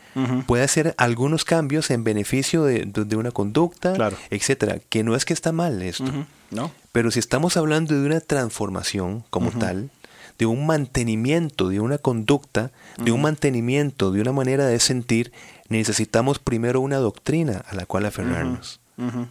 Puede 0.47 0.63
hacer 0.63 0.95
algunos 0.97 1.45
cambios 1.45 1.91
en 1.91 2.03
beneficio 2.03 2.63
de, 2.63 3.15
una 3.15 3.29
conducta, 3.29 3.93
claro. 3.93 4.17
etcétera. 4.31 4.79
Que 4.89 5.03
no 5.03 5.15
es 5.15 5.25
que 5.25 5.33
está 5.33 5.51
mal 5.51 5.81
esto. 5.83 6.11
No. 6.49 6.71
Pero 6.91 7.11
si 7.11 7.19
estamos 7.19 7.55
hablando 7.55 7.93
de 7.93 8.03
una 8.03 8.19
transformación 8.19 9.23
como 9.29 9.51
tal, 9.51 9.91
de 10.37 10.45
un 10.45 10.65
mantenimiento 10.65 11.69
de 11.69 11.79
una 11.79 11.97
conducta, 11.97 12.71
de 12.97 13.11
un 13.11 13.21
mantenimiento 13.21 14.11
de 14.11 14.21
una 14.21 14.31
manera 14.31 14.65
de 14.65 14.79
sentir, 14.79 15.31
necesitamos 15.69 16.39
primero 16.39 16.81
una 16.81 16.97
doctrina 16.97 17.63
a 17.67 17.75
la 17.75 17.85
cual 17.85 18.05
aferrarnos. 18.05 18.79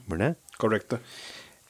¿Verdad? 0.06 0.36
Correcto. 0.58 1.00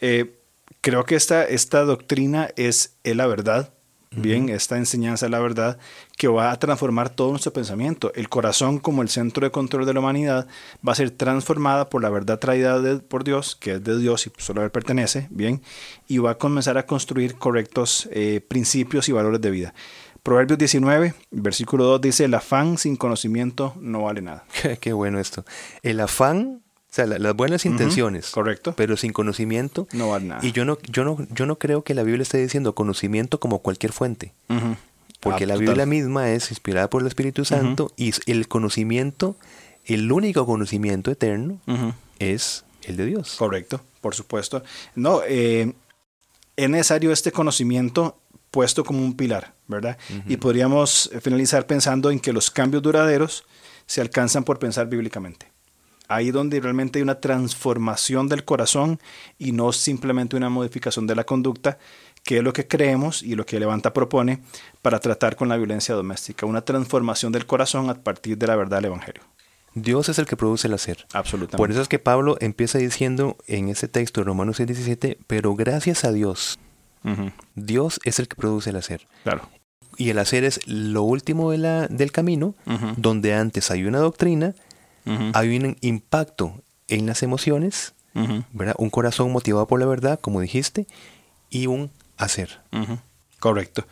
Eh, 0.01 0.39
creo 0.81 1.05
que 1.05 1.17
esta, 1.17 1.45
esta 1.45 1.83
doctrina 1.83 2.51
es, 2.57 2.97
es 3.05 3.17
la 3.17 3.27
verdad 3.27 3.73
bien, 4.11 4.49
esta 4.49 4.77
enseñanza 4.77 5.27
de 5.27 5.31
la 5.31 5.39
verdad 5.39 5.79
que 6.17 6.29
va 6.29 6.51
a 6.51 6.59
transformar 6.59 7.11
todo 7.11 7.31
nuestro 7.31 7.53
pensamiento. 7.53 8.13
El 8.15 8.29
corazón 8.29 8.79
como 8.79 9.03
el 9.03 9.09
centro 9.09 9.47
de 9.47 9.51
control 9.51 9.87
de 9.87 9.95
la 9.95 10.01
humanidad 10.01 10.47
va 10.87 10.93
a 10.93 10.97
ser 10.97 11.11
transformada 11.11 11.89
por 11.89 12.03
la 12.03 12.11
verdad 12.11 12.39
traída 12.39 12.81
por 13.01 13.25
Dios, 13.25 13.57
que 13.57 13.75
es 13.75 13.85
de 13.85 13.99
Dios 13.99 14.27
y 14.27 14.33
solo 14.39 14.61
a 14.61 14.65
él 14.65 14.71
pertenece, 14.71 15.29
bien, 15.31 15.63
y 16.09 16.19
va 16.19 16.33
a 16.33 16.39
comenzar 16.39 16.79
a 16.79 16.87
construir 16.87 17.37
correctos 17.37 18.09
eh, 18.13 18.41
principios 18.47 19.09
y 19.09 19.13
valores 19.13 19.41
de 19.41 19.51
vida. 19.51 19.75
Proverbios 20.23 20.59
19, 20.59 21.15
versículo 21.31 21.85
2 21.85 22.01
dice, 22.01 22.25
el 22.25 22.35
afán 22.35 22.79
sin 22.79 22.97
conocimiento 22.97 23.75
no 23.81 24.03
vale 24.03 24.23
nada. 24.23 24.45
Qué 24.81 24.93
bueno 24.93 25.21
esto. 25.21 25.45
El 25.83 26.01
afán 26.01 26.63
sea, 26.97 27.07
las 27.07 27.37
buenas 27.37 27.67
intenciones. 27.67 28.31
correcto. 28.31 28.75
Pero 28.77 28.97
sin 28.97 29.13
conocimiento. 29.13 29.87
No 29.93 30.11
vale 30.11 30.27
nada. 30.27 30.41
Y 30.45 30.53
yo 30.53 30.65
no, 30.65 30.79
yo 30.89 31.05
no, 31.05 31.19
yo 31.31 31.47
no 31.47 31.57
creo 31.57 31.83
que 31.83 31.95
la 31.95 32.03
Biblia 32.03 32.23
esté 32.23 32.39
diciendo 32.39 32.75
conocimiento 32.75 33.39
como 33.39 33.61
cualquier 33.61 33.93
fuente. 33.93 34.33
Porque 35.21 35.45
ah, 35.45 35.49
la 35.49 35.57
Biblia 35.57 35.87
misma 35.87 36.31
es 36.31 36.51
inspirada 36.51 36.89
por 36.89 37.03
el 37.03 37.09
Espíritu 37.09 37.45
Santo 37.45 37.93
y 37.97 38.13
el 38.27 38.49
conocimiento, 38.49 39.37
el 39.85 40.11
único 40.11 40.47
conocimiento 40.47 41.11
eterno 41.11 41.61
es 42.19 42.65
el 42.83 42.97
de 42.97 43.07
Dios. 43.07 43.35
Correcto, 43.37 43.81
por 44.01 44.15
supuesto. 44.15 44.63
No, 44.95 45.21
eh, 45.27 45.73
es 46.57 46.71
necesario 46.71 47.13
este 47.13 47.33
conocimiento 47.33 48.19
puesto 48.51 48.85
como 48.85 49.01
un 49.01 49.17
pilar, 49.17 49.55
¿verdad? 49.67 49.99
Y 50.27 50.39
podríamos 50.39 51.11
finalizar 51.21 51.67
pensando 51.67 52.11
en 52.11 52.21
que 52.21 52.33
los 52.33 52.51
cambios 52.51 52.83
duraderos 52.83 53.45
se 53.87 54.01
alcanzan 54.01 54.45
por 54.45 54.59
pensar 54.59 54.89
bíblicamente 54.89 55.56
ahí 56.09 56.31
donde 56.31 56.61
realmente 56.61 56.99
hay 56.99 57.03
una 57.03 57.21
transformación 57.21 58.29
del 58.29 58.45
corazón 58.45 59.01
y 59.39 59.53
no 59.53 59.73
simplemente 59.73 60.37
una 60.37 60.49
modificación 60.49 61.07
de 61.07 61.15
la 61.15 61.25
conducta, 61.25 61.79
que 62.23 62.39
es 62.39 62.43
lo 62.43 62.53
que 62.53 62.67
creemos 62.67 63.23
y 63.23 63.35
lo 63.35 63.47
que 63.47 63.61
Levanta 63.61 63.93
propone 63.93 64.41
para 64.83 64.99
tratar 64.99 65.37
con 65.37 65.49
la 65.49 65.57
violencia 65.57 65.95
doméstica, 65.95 66.47
una 66.47 66.63
transformación 66.63 67.33
del 67.33 67.47
corazón 67.47 67.89
a 67.89 67.95
partir 67.95 68.37
de 68.37 68.47
la 68.47 68.57
verdad 68.57 68.79
del 68.79 68.87
Evangelio. 68.87 69.23
Dios 69.75 70.09
es 70.09 70.19
el 70.19 70.27
que 70.27 70.37
produce 70.37 70.69
el 70.69 70.75
hacer. 70.75 71.07
Absolutamente. 71.13 71.59
Por 71.59 71.71
eso 71.71 71.83
es 71.83 71.89
que 71.89 71.99
Pablo 71.99 72.37
empieza 72.41 72.79
diciendo 72.79 73.37
en 73.47 73.69
ese 73.69 73.89
texto 73.89 74.21
de 74.21 74.25
Romanos 74.25 74.59
6:17, 74.59 75.19
pero 75.27 75.55
gracias 75.55 76.05
a 76.05 76.13
Dios, 76.13 76.59
Dios 77.55 78.01
es 78.05 78.19
el 78.19 78.27
que 78.27 78.37
produce 78.37 78.71
el 78.71 78.77
hacer. 78.77 79.07
Claro. 79.23 79.49
Y 79.99 80.11
el 80.11 80.19
hacer 80.19 80.45
es 80.45 80.67
lo 80.67 81.03
último 81.03 81.51
de 81.51 81.59
la, 81.59 81.87
del 81.89 82.11
camino, 82.11 82.55
donde 82.97 83.35
antes 83.35 83.71
hay 83.71 83.85
una 83.85 83.99
doctrina 83.99 84.55
hay 85.35 85.57
un 85.57 85.77
impacto 85.81 86.63
en 86.89 87.07
las 87.07 87.23
emociones, 87.23 87.95
¿verdad? 88.53 88.75
Un 88.79 88.91
corazón 88.91 89.31
motivado 89.33 89.67
por 89.67 89.81
la 89.81 89.87
verdad, 89.87 90.19
como 90.21 90.41
dijiste, 90.41 90.87
y 91.51 91.67
un 91.67 91.91
hacer. 92.17 92.61
Correcto. 93.39 93.87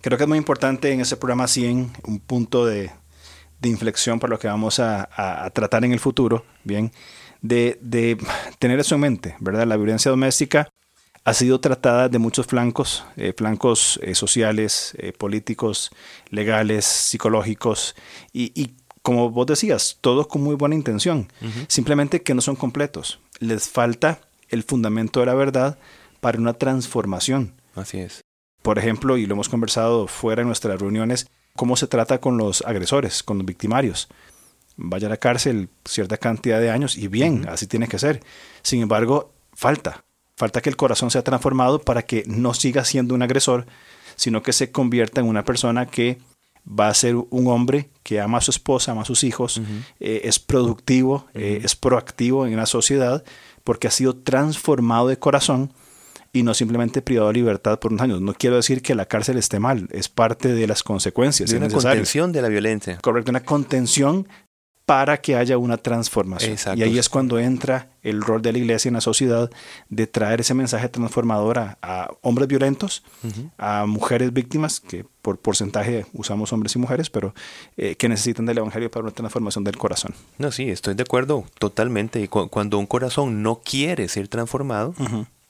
creo 0.00 0.18
que 0.18 0.24
es 0.24 0.28
muy 0.28 0.38
importante 0.38 0.92
en 0.92 1.00
ese 1.00 1.16
programa 1.16 1.46
100, 1.46 1.92
un 2.04 2.20
punto 2.20 2.66
de, 2.66 2.90
inflexión 3.62 4.18
para 4.18 4.30
lo 4.30 4.38
que 4.38 4.48
vamos 4.48 4.80
a, 4.80 5.50
tratar 5.52 5.84
en 5.84 5.92
el 5.92 6.00
futuro, 6.00 6.44
bien, 6.64 6.92
de, 7.40 8.18
tener 8.58 8.80
eso 8.80 8.94
en 8.94 9.00
mente, 9.00 9.36
¿verdad? 9.40 9.66
La 9.66 9.76
violencia 9.76 10.10
doméstica 10.10 10.68
ha 11.24 11.34
sido 11.34 11.60
tratada 11.60 12.08
de 12.08 12.18
muchos 12.18 12.46
flancos, 12.46 13.04
eh, 13.16 13.34
flancos 13.36 14.00
eh, 14.02 14.14
sociales, 14.14 14.94
eh, 14.98 15.12
políticos, 15.12 15.90
legales, 16.30 16.84
psicológicos, 16.84 17.94
y, 18.32 18.74
como 19.02 19.30
vos 19.30 19.46
decías, 19.46 19.98
todos 20.00 20.26
con 20.26 20.42
muy 20.42 20.54
buena 20.54 20.74
intención, 20.74 21.32
simplemente 21.68 22.22
que 22.22 22.34
no 22.34 22.40
son 22.40 22.56
completos. 22.56 23.20
Les 23.38 23.68
falta 23.68 24.20
el 24.48 24.62
fundamento 24.62 25.20
de 25.20 25.26
la 25.26 25.34
verdad 25.34 25.78
para 26.20 26.38
una 26.38 26.54
transformación. 26.54 27.54
Así 27.74 27.98
es. 27.98 28.22
Por 28.62 28.78
ejemplo, 28.78 29.16
y 29.16 29.26
lo 29.26 29.34
hemos 29.34 29.48
conversado 29.48 30.06
fuera 30.06 30.42
de 30.42 30.46
nuestras 30.46 30.78
reuniones, 30.78 31.28
cómo 31.56 31.76
se 31.76 31.86
trata 31.86 32.20
con 32.20 32.36
los 32.36 32.62
agresores, 32.62 33.22
con 33.22 33.38
los 33.38 33.46
victimarios. 33.46 34.08
Vaya 34.76 35.06
a 35.06 35.10
la 35.10 35.16
cárcel 35.16 35.70
cierta 35.84 36.18
cantidad 36.18 36.60
de 36.60 36.70
años 36.70 36.96
y 36.96 37.08
bien, 37.08 37.48
así 37.48 37.66
tiene 37.66 37.88
que 37.88 37.98
ser. 37.98 38.22
Sin 38.62 38.82
embargo, 38.82 39.32
falta, 39.54 40.04
falta 40.36 40.60
que 40.60 40.68
el 40.68 40.76
corazón 40.76 41.10
sea 41.10 41.24
transformado 41.24 41.80
para 41.80 42.02
que 42.02 42.24
no 42.26 42.54
siga 42.54 42.84
siendo 42.84 43.14
un 43.14 43.22
agresor, 43.22 43.66
sino 44.16 44.42
que 44.42 44.52
se 44.52 44.70
convierta 44.70 45.20
en 45.20 45.28
una 45.28 45.44
persona 45.44 45.86
que 45.86 46.18
va 46.66 46.88
a 46.88 46.94
ser 46.94 47.16
un 47.16 47.46
hombre 47.48 47.90
que 48.02 48.20
ama 48.20 48.38
a 48.38 48.40
su 48.40 48.50
esposa, 48.50 48.92
ama 48.92 49.02
a 49.02 49.04
sus 49.04 49.24
hijos, 49.24 49.60
eh, 49.98 50.22
es 50.24 50.38
productivo, 50.38 51.26
eh, 51.34 51.60
es 51.62 51.76
proactivo 51.76 52.46
en 52.46 52.56
la 52.56 52.66
sociedad, 52.66 53.24
porque 53.64 53.88
ha 53.88 53.90
sido 53.90 54.16
transformado 54.16 55.08
de 55.08 55.18
corazón 55.18 55.72
y 56.32 56.42
no 56.42 56.54
simplemente 56.54 57.02
privado 57.02 57.28
de 57.28 57.34
libertad 57.34 57.78
por 57.78 57.92
unos 57.92 58.02
años. 58.02 58.20
No 58.20 58.34
quiero 58.34 58.56
decir 58.56 58.82
que 58.82 58.94
la 58.94 59.06
cárcel 59.06 59.36
esté 59.36 59.58
mal, 59.58 59.88
es 59.90 60.08
parte 60.08 60.52
de 60.52 60.66
las 60.66 60.82
consecuencias. 60.82 61.50
De 61.50 61.56
una 61.56 61.68
contención 61.68 62.32
de 62.32 62.42
la 62.42 62.48
violencia. 62.48 62.98
Correcto, 63.02 63.30
una 63.30 63.44
contención 63.44 64.28
para 64.90 65.20
que 65.20 65.36
haya 65.36 65.56
una 65.56 65.76
transformación. 65.76 66.56
Y 66.76 66.82
ahí 66.82 66.98
es 66.98 67.08
cuando 67.08 67.38
entra 67.38 67.90
el 68.02 68.20
rol 68.20 68.42
de 68.42 68.50
la 68.50 68.58
iglesia 68.58 68.88
en 68.88 68.94
la 68.94 69.00
sociedad 69.00 69.48
de 69.88 70.08
traer 70.08 70.40
ese 70.40 70.52
mensaje 70.52 70.88
transformador 70.88 71.60
a, 71.60 72.08
hombres 72.22 72.48
violentos, 72.48 73.04
a 73.56 73.86
mujeres 73.86 74.32
víctimas, 74.32 74.80
que 74.80 75.04
por 75.22 75.38
porcentaje 75.38 76.06
usamos 76.12 76.52
hombres 76.52 76.74
y 76.74 76.80
mujeres, 76.80 77.08
pero 77.08 77.36
eh, 77.76 77.94
que 77.94 78.08
necesitan 78.08 78.46
del 78.46 78.58
Evangelio 78.58 78.90
para 78.90 79.04
una 79.04 79.12
transformación 79.12 79.62
del 79.62 79.78
corazón. 79.78 80.12
No, 80.38 80.50
sí, 80.50 80.68
estoy 80.70 80.94
de 80.94 81.04
acuerdo 81.04 81.44
totalmente. 81.60 82.26
Cuando 82.26 82.76
un 82.76 82.86
corazón 82.86 83.44
no 83.44 83.60
quiere 83.64 84.08
ser 84.08 84.26
transformado, 84.26 84.96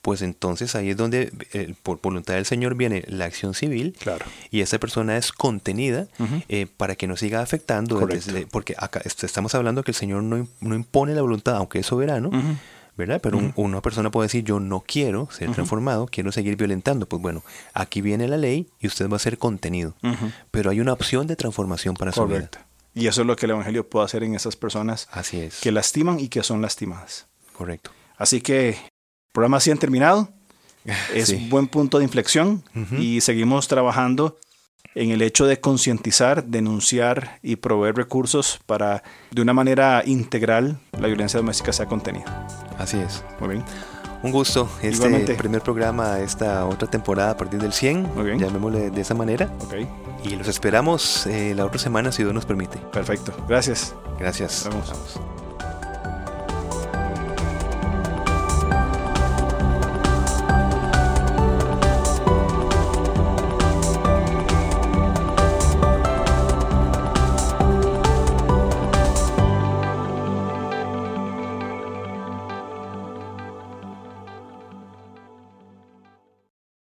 pues 0.03 0.23
entonces 0.23 0.75
ahí 0.75 0.91
es 0.91 0.97
donde 0.97 1.33
eh, 1.53 1.75
por 1.83 2.01
voluntad 2.01 2.35
del 2.35 2.47
Señor 2.47 2.75
viene 2.75 3.05
la 3.07 3.27
acción 3.27 3.55
civil 3.55 3.95
claro. 3.99 4.25
y 4.51 4.61
esa 4.61 4.79
persona 4.79 5.17
es 5.17 5.33
contenida 5.33 6.09
eh, 6.49 6.67
para 6.77 6.97
que 6.97 7.07
no 7.07 7.17
siga 7.17 7.43
afectando, 7.43 8.09
porque 8.51 8.75
acá 8.79 9.03
estamos 9.05 9.55
hablando 9.55 9.83
que 9.83 9.91
el 9.91 9.97
Señor 9.97 10.23
no, 10.23 10.47
impone 10.75 11.15
la 11.15 11.23
voluntad, 11.23 11.57
aunque 11.57 11.81
es 11.81 11.87
soberano, 11.87 12.31
¿verdad? 12.97 13.21
Pero 13.23 13.53
una 13.57 13.81
persona 13.81 14.11
puede 14.11 14.27
decir, 14.27 14.45
yo 14.45 14.61
no 14.61 14.81
quiero 14.87 15.29
ser 15.31 15.53
transformado, 15.53 16.07
quiero 16.07 16.33
seguir 16.33 16.57
violentando. 16.57 17.07
Pues 17.07 17.21
bueno, 17.21 17.43
aquí 17.75 18.01
viene 18.01 18.29
la 18.29 18.37
ley 18.37 18.69
y 18.79 18.87
usted 18.87 19.09
va 19.09 19.17
a 19.17 19.21
ser 19.21 19.39
contenido, 19.39 19.95
pero 20.51 20.71
hay 20.71 20.81
una 20.81 20.93
opción 20.93 21.27
de 21.27 21.37
transformación 21.37 21.95
para 21.95 22.13
su 22.13 22.27
vida. 22.27 22.51
Y 22.95 23.07
eso 23.07 23.21
es 23.21 23.27
lo 23.27 23.37
que 23.37 23.47
el 23.47 23.53
Evangelio 23.53 23.89
puede 23.89 24.05
hacer 24.05 24.25
en 24.25 24.35
esas 24.35 24.57
personas 24.57 25.09
Así 25.13 25.39
es. 25.39 25.61
que 25.61 25.71
lastiman 25.71 26.19
y 26.19 26.29
que 26.29 26.43
son 26.43 26.61
lastimadas. 26.61 27.27
Correcto. 27.53 27.93
Así 28.17 28.41
que 28.41 28.77
programa 29.33 29.59
han 29.71 29.79
terminado. 29.79 30.29
Es 31.15 31.29
un 31.31 31.51
buen 31.51 31.67
punto 31.67 31.99
de 31.99 32.05
inflexión 32.05 32.65
y 32.99 33.21
seguimos 33.21 33.69
trabajando 33.69 34.39
en 34.95 35.11
el 35.11 35.23
hecho 35.23 35.47
de 35.47 35.61
concientizar, 35.61 36.45
denunciar 36.45 37.39
y 37.43 37.57
proveer 37.57 37.97
recursos 37.97 38.61
para, 38.67 39.03
de 39.31 39.43
una 39.43 39.53
manera 39.53 40.03
integral, 40.05 40.81
la 40.99 41.07
violencia 41.07 41.39
doméstica 41.39 41.73
sea 41.73 41.87
contenida. 41.87 42.47
Así 42.79 42.99
es. 42.99 43.23
Muy 43.39 43.51
bien. 43.51 43.65
Un 44.23 44.33
gusto. 44.33 44.69
Este 44.83 45.35
primer 45.35 45.63
programa, 45.63 46.19
esta 46.19 46.67
otra 46.67 46.89
temporada 46.91 47.31
a 47.31 47.37
partir 47.37 47.61
del 47.61 47.73
100. 47.73 48.15
Muy 48.15 48.25
bien. 48.25 48.39
Llamémosle 48.39 48.91
de 48.91 49.01
esa 49.01 49.15
manera. 49.15 49.51
Okay. 49.67 49.89
Y 50.25 50.37
los 50.37 50.49
esperamos 50.49 51.27
eh, 51.27 51.55
la 51.55 51.65
otra 51.65 51.79
semana 51.79 52.13
si 52.13 52.23
Dios 52.23 52.35
nos 52.35 52.45
permite. 52.45 52.79
Perfecto. 52.93 53.33
Gracias. 53.49 53.95
Gracias. 54.19 54.69
Vamos. 54.69 55.21